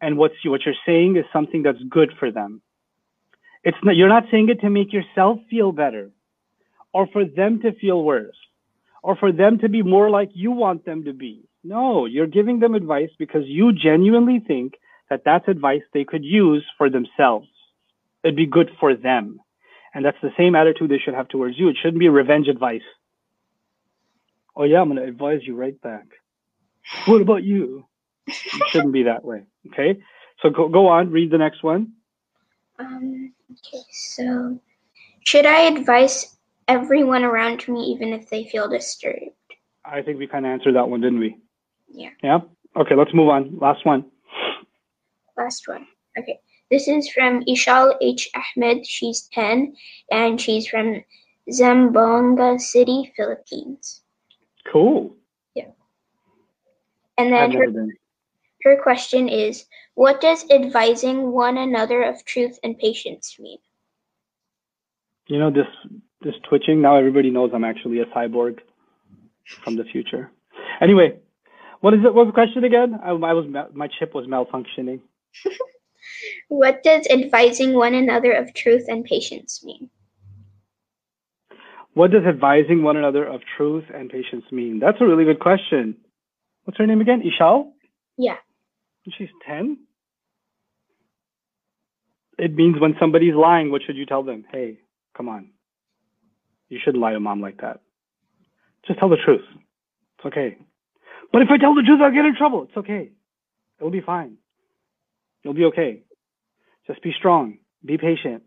and 0.00 0.16
what's 0.16 0.34
what 0.44 0.64
you're 0.64 0.82
saying 0.86 1.16
is 1.16 1.24
something 1.32 1.62
that's 1.62 1.82
good 1.88 2.12
for 2.18 2.30
them. 2.30 2.62
It's 3.64 3.76
not 3.82 3.96
you're 3.96 4.08
not 4.08 4.24
saying 4.30 4.48
it 4.48 4.60
to 4.60 4.70
make 4.70 4.92
yourself 4.92 5.38
feel 5.50 5.72
better, 5.72 6.10
or 6.92 7.06
for 7.08 7.24
them 7.24 7.60
to 7.62 7.72
feel 7.72 8.02
worse, 8.02 8.36
or 9.02 9.16
for 9.16 9.32
them 9.32 9.58
to 9.58 9.68
be 9.68 9.82
more 9.82 10.08
like 10.10 10.30
you 10.34 10.52
want 10.52 10.84
them 10.84 11.04
to 11.04 11.12
be. 11.12 11.44
No, 11.68 12.06
you're 12.06 12.28
giving 12.28 12.60
them 12.60 12.76
advice 12.76 13.10
because 13.18 13.42
you 13.46 13.72
genuinely 13.72 14.38
think 14.38 14.74
that 15.10 15.22
that's 15.24 15.48
advice 15.48 15.82
they 15.92 16.04
could 16.04 16.24
use 16.24 16.64
for 16.78 16.88
themselves. 16.88 17.48
It'd 18.22 18.36
be 18.36 18.46
good 18.46 18.70
for 18.78 18.94
them. 18.94 19.40
And 19.92 20.04
that's 20.04 20.20
the 20.22 20.30
same 20.38 20.54
attitude 20.54 20.90
they 20.90 21.00
should 21.04 21.14
have 21.14 21.26
towards 21.26 21.58
you. 21.58 21.68
It 21.68 21.76
shouldn't 21.82 21.98
be 21.98 22.08
revenge 22.08 22.46
advice. 22.46 22.86
Oh 24.54 24.62
yeah, 24.62 24.80
I'm 24.80 24.88
going 24.88 25.02
to 25.02 25.08
advise 25.08 25.40
you 25.42 25.56
right 25.56 25.80
back. 25.80 26.06
What 27.06 27.20
about 27.20 27.42
you? 27.42 27.84
It 28.28 28.34
shouldn't 28.68 28.92
be 28.92 29.02
that 29.02 29.24
way. 29.24 29.42
Okay. 29.72 29.98
So 30.42 30.50
go, 30.50 30.68
go 30.68 30.86
on, 30.86 31.10
read 31.10 31.32
the 31.32 31.38
next 31.38 31.64
one. 31.64 31.94
Um, 32.78 33.32
okay, 33.50 33.82
so 33.90 34.60
should 35.24 35.46
I 35.46 35.62
advise 35.62 36.36
everyone 36.68 37.24
around 37.24 37.66
me 37.66 37.80
even 37.86 38.12
if 38.12 38.30
they 38.30 38.44
feel 38.44 38.68
disturbed? 38.68 39.32
I 39.84 40.02
think 40.02 40.20
we 40.20 40.28
kind 40.28 40.46
of 40.46 40.50
answered 40.50 40.76
that 40.76 40.88
one, 40.88 41.00
didn't 41.00 41.18
we? 41.18 41.38
Yeah. 41.96 42.10
Yeah. 42.22 42.38
Okay, 42.76 42.94
let's 42.94 43.14
move 43.14 43.28
on. 43.30 43.58
Last 43.58 43.84
one. 43.86 44.04
Last 45.36 45.66
one. 45.66 45.86
Okay. 46.18 46.38
This 46.70 46.88
is 46.88 47.08
from 47.08 47.42
Ishal 47.44 47.96
H. 48.00 48.28
Ahmed. 48.34 48.86
She's 48.86 49.28
10 49.32 49.74
and 50.10 50.40
she's 50.40 50.66
from 50.68 51.02
Zamboanga 51.50 52.60
City, 52.60 53.12
Philippines. 53.16 54.02
Cool. 54.70 55.16
Yeah. 55.54 55.70
And 57.16 57.32
then 57.32 57.52
her, 57.52 57.86
her 58.62 58.82
question 58.82 59.28
is 59.28 59.64
What 59.94 60.20
does 60.20 60.44
advising 60.50 61.32
one 61.32 61.56
another 61.56 62.02
of 62.02 62.24
truth 62.24 62.58
and 62.62 62.78
patience 62.78 63.36
mean? 63.38 63.58
You 65.28 65.38
know, 65.38 65.50
this 65.50 65.66
this 66.20 66.34
twitching, 66.48 66.82
now 66.82 66.96
everybody 66.96 67.30
knows 67.30 67.52
I'm 67.54 67.64
actually 67.64 68.00
a 68.00 68.06
cyborg 68.06 68.58
from 69.62 69.76
the 69.76 69.84
future. 69.84 70.30
Anyway, 70.80 71.18
what 71.80 71.94
is 71.94 72.00
it? 72.00 72.14
What 72.14 72.26
was 72.26 72.28
the 72.28 72.32
question 72.32 72.64
again? 72.64 72.98
I, 73.02 73.10
I 73.10 73.32
was 73.32 73.46
my 73.74 73.88
chip 73.88 74.14
was 74.14 74.26
malfunctioning. 74.26 75.00
what 76.48 76.82
does 76.82 77.06
advising 77.08 77.74
one 77.74 77.94
another 77.94 78.32
of 78.32 78.52
truth 78.54 78.84
and 78.88 79.04
patience 79.04 79.62
mean? 79.64 79.90
What 81.94 82.10
does 82.10 82.24
advising 82.24 82.82
one 82.82 82.96
another 82.98 83.24
of 83.24 83.40
truth 83.56 83.84
and 83.94 84.10
patience 84.10 84.44
mean? 84.52 84.80
That's 84.80 84.98
a 85.00 85.06
really 85.06 85.24
good 85.24 85.40
question. 85.40 85.96
What's 86.64 86.78
her 86.78 86.86
name 86.86 87.00
again? 87.00 87.22
Ishal? 87.22 87.70
Yeah. 88.18 88.36
She's 89.16 89.28
10? 89.46 89.78
It 92.38 92.54
means 92.54 92.78
when 92.78 92.96
somebody's 93.00 93.34
lying, 93.34 93.70
what 93.70 93.82
should 93.86 93.96
you 93.96 94.04
tell 94.04 94.22
them? 94.22 94.44
Hey, 94.52 94.78
come 95.16 95.28
on. 95.28 95.50
You 96.68 96.78
shouldn't 96.84 97.02
lie 97.02 97.12
to 97.12 97.20
mom 97.20 97.40
like 97.40 97.60
that. 97.62 97.80
Just 98.86 98.98
tell 98.98 99.08
the 99.08 99.16
truth. 99.24 99.44
It's 100.18 100.26
okay. 100.26 100.58
But 101.32 101.42
if 101.42 101.48
I 101.50 101.58
tell 101.58 101.74
the 101.74 101.82
truth, 101.82 102.00
I'll 102.02 102.12
get 102.12 102.24
in 102.24 102.36
trouble. 102.36 102.64
It's 102.64 102.76
okay. 102.76 103.10
It'll 103.78 103.90
be 103.90 104.00
fine. 104.00 104.36
You'll 105.42 105.54
be 105.54 105.64
okay. 105.66 106.02
Just 106.86 107.02
be 107.02 107.12
strong. 107.16 107.58
Be 107.84 107.98
patient 107.98 108.42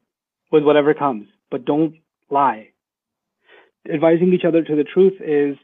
with 0.51 0.63
whatever 0.63 0.93
comes, 0.93 1.27
but 1.51 1.65
don't 1.65 1.95
lie. 2.29 2.69
Advising 3.91 4.33
each 4.33 4.45
other 4.45 4.63
to 4.63 4.75
the 4.75 4.83
truth 4.83 5.21
is 5.21 5.57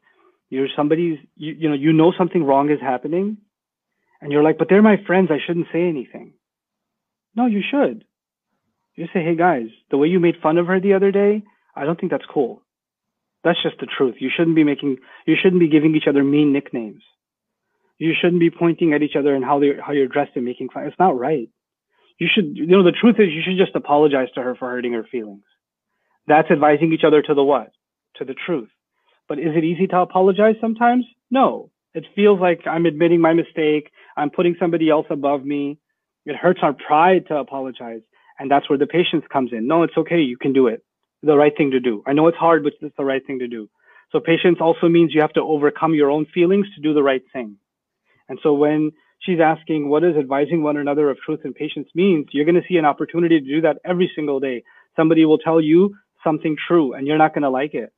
you're 0.49 0.67
somebody's, 0.75 1.17
you, 1.35 1.53
you 1.53 1.69
know, 1.69 1.75
you 1.75 1.93
know 1.93 2.13
something 2.17 2.43
wrong 2.43 2.69
is 2.69 2.79
happening 2.79 3.37
and 4.21 4.31
you're 4.31 4.43
like, 4.43 4.57
but 4.57 4.69
they're 4.69 4.81
my 4.81 4.97
friends. 5.05 5.29
I 5.31 5.39
shouldn't 5.45 5.67
say 5.73 5.87
anything. 5.87 6.33
No, 7.35 7.47
you 7.47 7.61
should. 7.69 8.05
You 8.95 9.07
say, 9.13 9.23
hey 9.23 9.35
guys, 9.35 9.67
the 9.91 9.97
way 9.97 10.07
you 10.07 10.19
made 10.19 10.35
fun 10.41 10.57
of 10.57 10.67
her 10.67 10.79
the 10.79 10.93
other 10.93 11.11
day, 11.11 11.43
I 11.75 11.83
don't 11.83 11.99
think 11.99 12.11
that's 12.11 12.25
cool. 12.33 12.61
That's 13.45 13.61
just 13.61 13.79
the 13.79 13.85
truth. 13.85 14.15
You 14.19 14.31
shouldn't 14.35 14.55
be 14.55 14.63
making, 14.63 14.97
you 15.27 15.35
shouldn't 15.41 15.61
be 15.61 15.69
giving 15.69 15.95
each 15.95 16.07
other 16.09 16.23
mean 16.23 16.51
nicknames. 16.51 17.03
You 17.99 18.13
shouldn't 18.19 18.39
be 18.39 18.49
pointing 18.49 18.91
at 18.93 19.03
each 19.03 19.15
other 19.17 19.35
and 19.35 19.45
how 19.45 19.59
they 19.59 19.73
how 19.81 19.93
you're 19.93 20.07
dressed 20.07 20.31
and 20.35 20.43
making 20.43 20.69
fun. 20.69 20.85
It's 20.85 20.99
not 20.99 21.17
right. 21.17 21.47
You 22.19 22.27
should, 22.33 22.57
you 22.57 22.65
know, 22.65 22.83
the 22.83 22.91
truth 22.91 23.15
is 23.19 23.27
you 23.29 23.43
should 23.45 23.63
just 23.63 23.75
apologize 23.75 24.29
to 24.33 24.41
her 24.41 24.55
for 24.55 24.69
hurting 24.69 24.93
her 24.93 25.05
feelings. 25.09 25.43
That's 26.27 26.49
advising 26.49 26.91
each 26.91 27.03
other 27.05 27.21
to 27.21 27.33
the 27.35 27.43
what? 27.43 27.71
To 28.17 28.25
the 28.25 28.33
truth. 28.33 28.69
But 29.29 29.37
is 29.37 29.55
it 29.55 29.63
easy 29.63 29.85
to 29.87 29.99
apologize 29.99 30.55
sometimes? 30.59 31.05
No. 31.29 31.69
It 31.93 32.05
feels 32.15 32.41
like 32.41 32.61
I'm 32.65 32.85
admitting 32.85 33.21
my 33.21 33.33
mistake. 33.33 33.91
I'm 34.17 34.31
putting 34.31 34.55
somebody 34.59 34.89
else 34.89 35.05
above 35.09 35.45
me. 35.45 35.77
It 36.25 36.35
hurts 36.35 36.59
our 36.63 36.73
pride 36.73 37.27
to 37.27 37.37
apologize. 37.37 38.01
And 38.39 38.49
that's 38.49 38.67
where 38.69 38.79
the 38.79 38.87
patience 38.87 39.23
comes 39.31 39.51
in. 39.53 39.67
No, 39.67 39.83
it's 39.83 39.97
okay. 39.97 40.19
You 40.19 40.37
can 40.37 40.51
do 40.51 40.67
it 40.67 40.83
the 41.25 41.37
right 41.37 41.55
thing 41.55 41.71
to 41.71 41.79
do. 41.79 42.03
I 42.05 42.13
know 42.13 42.27
it's 42.27 42.37
hard, 42.37 42.63
but 42.63 42.73
it's 42.81 42.95
the 42.97 43.05
right 43.05 43.25
thing 43.25 43.39
to 43.39 43.47
do. 43.47 43.69
So 44.11 44.19
patience 44.19 44.59
also 44.61 44.87
means 44.87 45.13
you 45.13 45.21
have 45.21 45.33
to 45.33 45.41
overcome 45.41 45.93
your 45.93 46.09
own 46.09 46.25
feelings 46.33 46.67
to 46.75 46.81
do 46.81 46.93
the 46.93 47.03
right 47.03 47.23
thing. 47.33 47.57
And 48.29 48.39
so 48.41 48.53
when 48.53 48.91
she's 49.19 49.39
asking 49.39 49.89
what 49.89 50.03
does 50.03 50.15
advising 50.15 50.63
one 50.63 50.77
another 50.77 51.09
of 51.09 51.17
truth 51.19 51.41
and 51.43 51.55
patience 51.55 51.89
means, 51.95 52.27
you're 52.31 52.45
going 52.45 52.55
to 52.55 52.67
see 52.67 52.77
an 52.77 52.85
opportunity 52.85 53.39
to 53.39 53.45
do 53.45 53.61
that 53.61 53.77
every 53.83 54.11
single 54.15 54.39
day. 54.39 54.63
Somebody 54.95 55.25
will 55.25 55.37
tell 55.37 55.59
you 55.59 55.95
something 56.23 56.55
true 56.67 56.93
and 56.93 57.07
you're 57.07 57.17
not 57.17 57.33
going 57.33 57.43
to 57.43 57.49
like 57.49 57.73
it. 57.73 57.91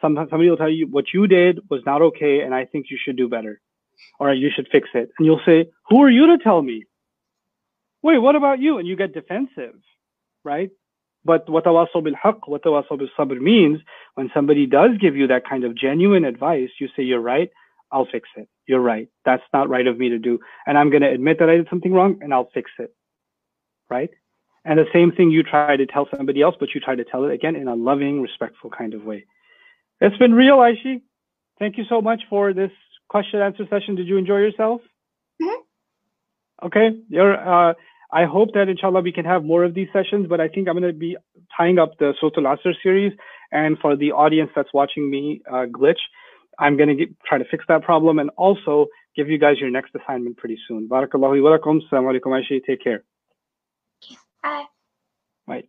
Some, 0.00 0.16
somebody 0.16 0.50
will 0.50 0.56
tell 0.56 0.70
you 0.70 0.86
what 0.88 1.06
you 1.14 1.26
did 1.26 1.60
was 1.70 1.82
not 1.86 2.02
okay 2.02 2.40
and 2.40 2.54
I 2.54 2.64
think 2.64 2.86
you 2.90 2.98
should 3.02 3.16
do 3.16 3.28
better 3.28 3.60
or 4.18 4.32
you 4.32 4.50
should 4.54 4.68
fix 4.70 4.88
it. 4.94 5.10
And 5.18 5.26
you'll 5.26 5.40
say, 5.46 5.70
who 5.88 6.02
are 6.02 6.10
you 6.10 6.26
to 6.26 6.38
tell 6.42 6.60
me? 6.60 6.84
Wait, 8.02 8.18
what 8.18 8.34
about 8.34 8.58
you? 8.58 8.78
And 8.78 8.86
you 8.86 8.96
get 8.96 9.14
defensive, 9.14 9.76
right? 10.44 10.70
But 11.24 11.48
what 11.48 11.64
tawasaw 11.64 12.02
bil 12.02 12.14
what 12.46 12.62
sabr 12.62 13.40
means 13.40 13.80
when 14.14 14.30
somebody 14.34 14.66
does 14.66 14.90
give 15.00 15.16
you 15.16 15.26
that 15.28 15.48
kind 15.48 15.64
of 15.64 15.76
genuine 15.76 16.24
advice, 16.24 16.70
you 16.80 16.88
say, 16.96 17.02
you're 17.02 17.20
right, 17.20 17.50
I'll 17.92 18.06
fix 18.10 18.28
it. 18.36 18.48
You're 18.66 18.80
right. 18.80 19.08
That's 19.24 19.42
not 19.52 19.68
right 19.68 19.86
of 19.86 19.98
me 19.98 20.08
to 20.08 20.18
do. 20.18 20.40
And 20.66 20.76
I'm 20.78 20.90
going 20.90 21.02
to 21.02 21.10
admit 21.10 21.38
that 21.38 21.50
I 21.50 21.56
did 21.56 21.68
something 21.68 21.92
wrong 21.92 22.18
and 22.22 22.32
I'll 22.32 22.50
fix 22.52 22.70
it. 22.78 22.94
Right. 23.90 24.10
And 24.64 24.78
the 24.78 24.86
same 24.92 25.12
thing 25.12 25.30
you 25.30 25.42
try 25.42 25.76
to 25.76 25.86
tell 25.86 26.08
somebody 26.16 26.40
else, 26.40 26.54
but 26.58 26.70
you 26.74 26.80
try 26.80 26.94
to 26.94 27.04
tell 27.04 27.24
it 27.24 27.32
again 27.32 27.56
in 27.56 27.68
a 27.68 27.74
loving, 27.74 28.22
respectful 28.22 28.70
kind 28.70 28.94
of 28.94 29.04
way. 29.04 29.26
It's 30.00 30.16
been 30.16 30.32
real, 30.32 30.58
Aishi. 30.58 31.02
Thank 31.58 31.76
you 31.78 31.84
so 31.88 32.00
much 32.00 32.22
for 32.30 32.52
this 32.52 32.70
question 33.08 33.40
answer 33.40 33.66
session. 33.68 33.94
Did 33.94 34.08
you 34.08 34.16
enjoy 34.16 34.38
yourself? 34.38 34.80
Mm 35.40 35.48
-hmm. 35.48 35.60
Okay. 36.66 36.88
You're, 37.08 37.36
uh, 37.52 37.74
I 38.12 38.24
hope 38.24 38.52
that 38.54 38.68
inshallah 38.68 39.00
we 39.00 39.12
can 39.12 39.24
have 39.24 39.42
more 39.44 39.64
of 39.64 39.74
these 39.74 39.88
sessions, 39.92 40.26
but 40.28 40.40
I 40.40 40.48
think 40.48 40.68
I'm 40.68 40.78
going 40.78 40.92
to 40.92 40.98
be 40.98 41.16
tying 41.56 41.78
up 41.78 41.98
the 41.98 42.12
Suratul 42.22 42.44
Asr 42.44 42.74
series. 42.82 43.12
And 43.52 43.78
for 43.78 43.96
the 43.96 44.12
audience 44.12 44.50
that's 44.54 44.72
watching 44.74 45.10
me 45.10 45.42
uh, 45.50 45.66
glitch, 45.66 46.00
I'm 46.58 46.76
going 46.76 46.96
to 46.96 47.06
try 47.26 47.38
to 47.38 47.44
fix 47.50 47.64
that 47.68 47.82
problem. 47.82 48.18
And 48.18 48.30
also 48.36 48.86
give 49.16 49.28
you 49.28 49.38
guys 49.38 49.58
your 49.58 49.70
next 49.70 49.94
assignment 49.94 50.36
pretty 50.36 50.58
soon. 50.68 50.88
Barakallahu 50.88 51.42
wa 51.42 51.56
lakum. 51.56 51.80
Assalamu 51.80 52.20
alaikum. 52.20 52.64
Take 52.66 52.82
care. 52.82 53.02
Bye. 54.42 54.64
Bye. 55.46 55.64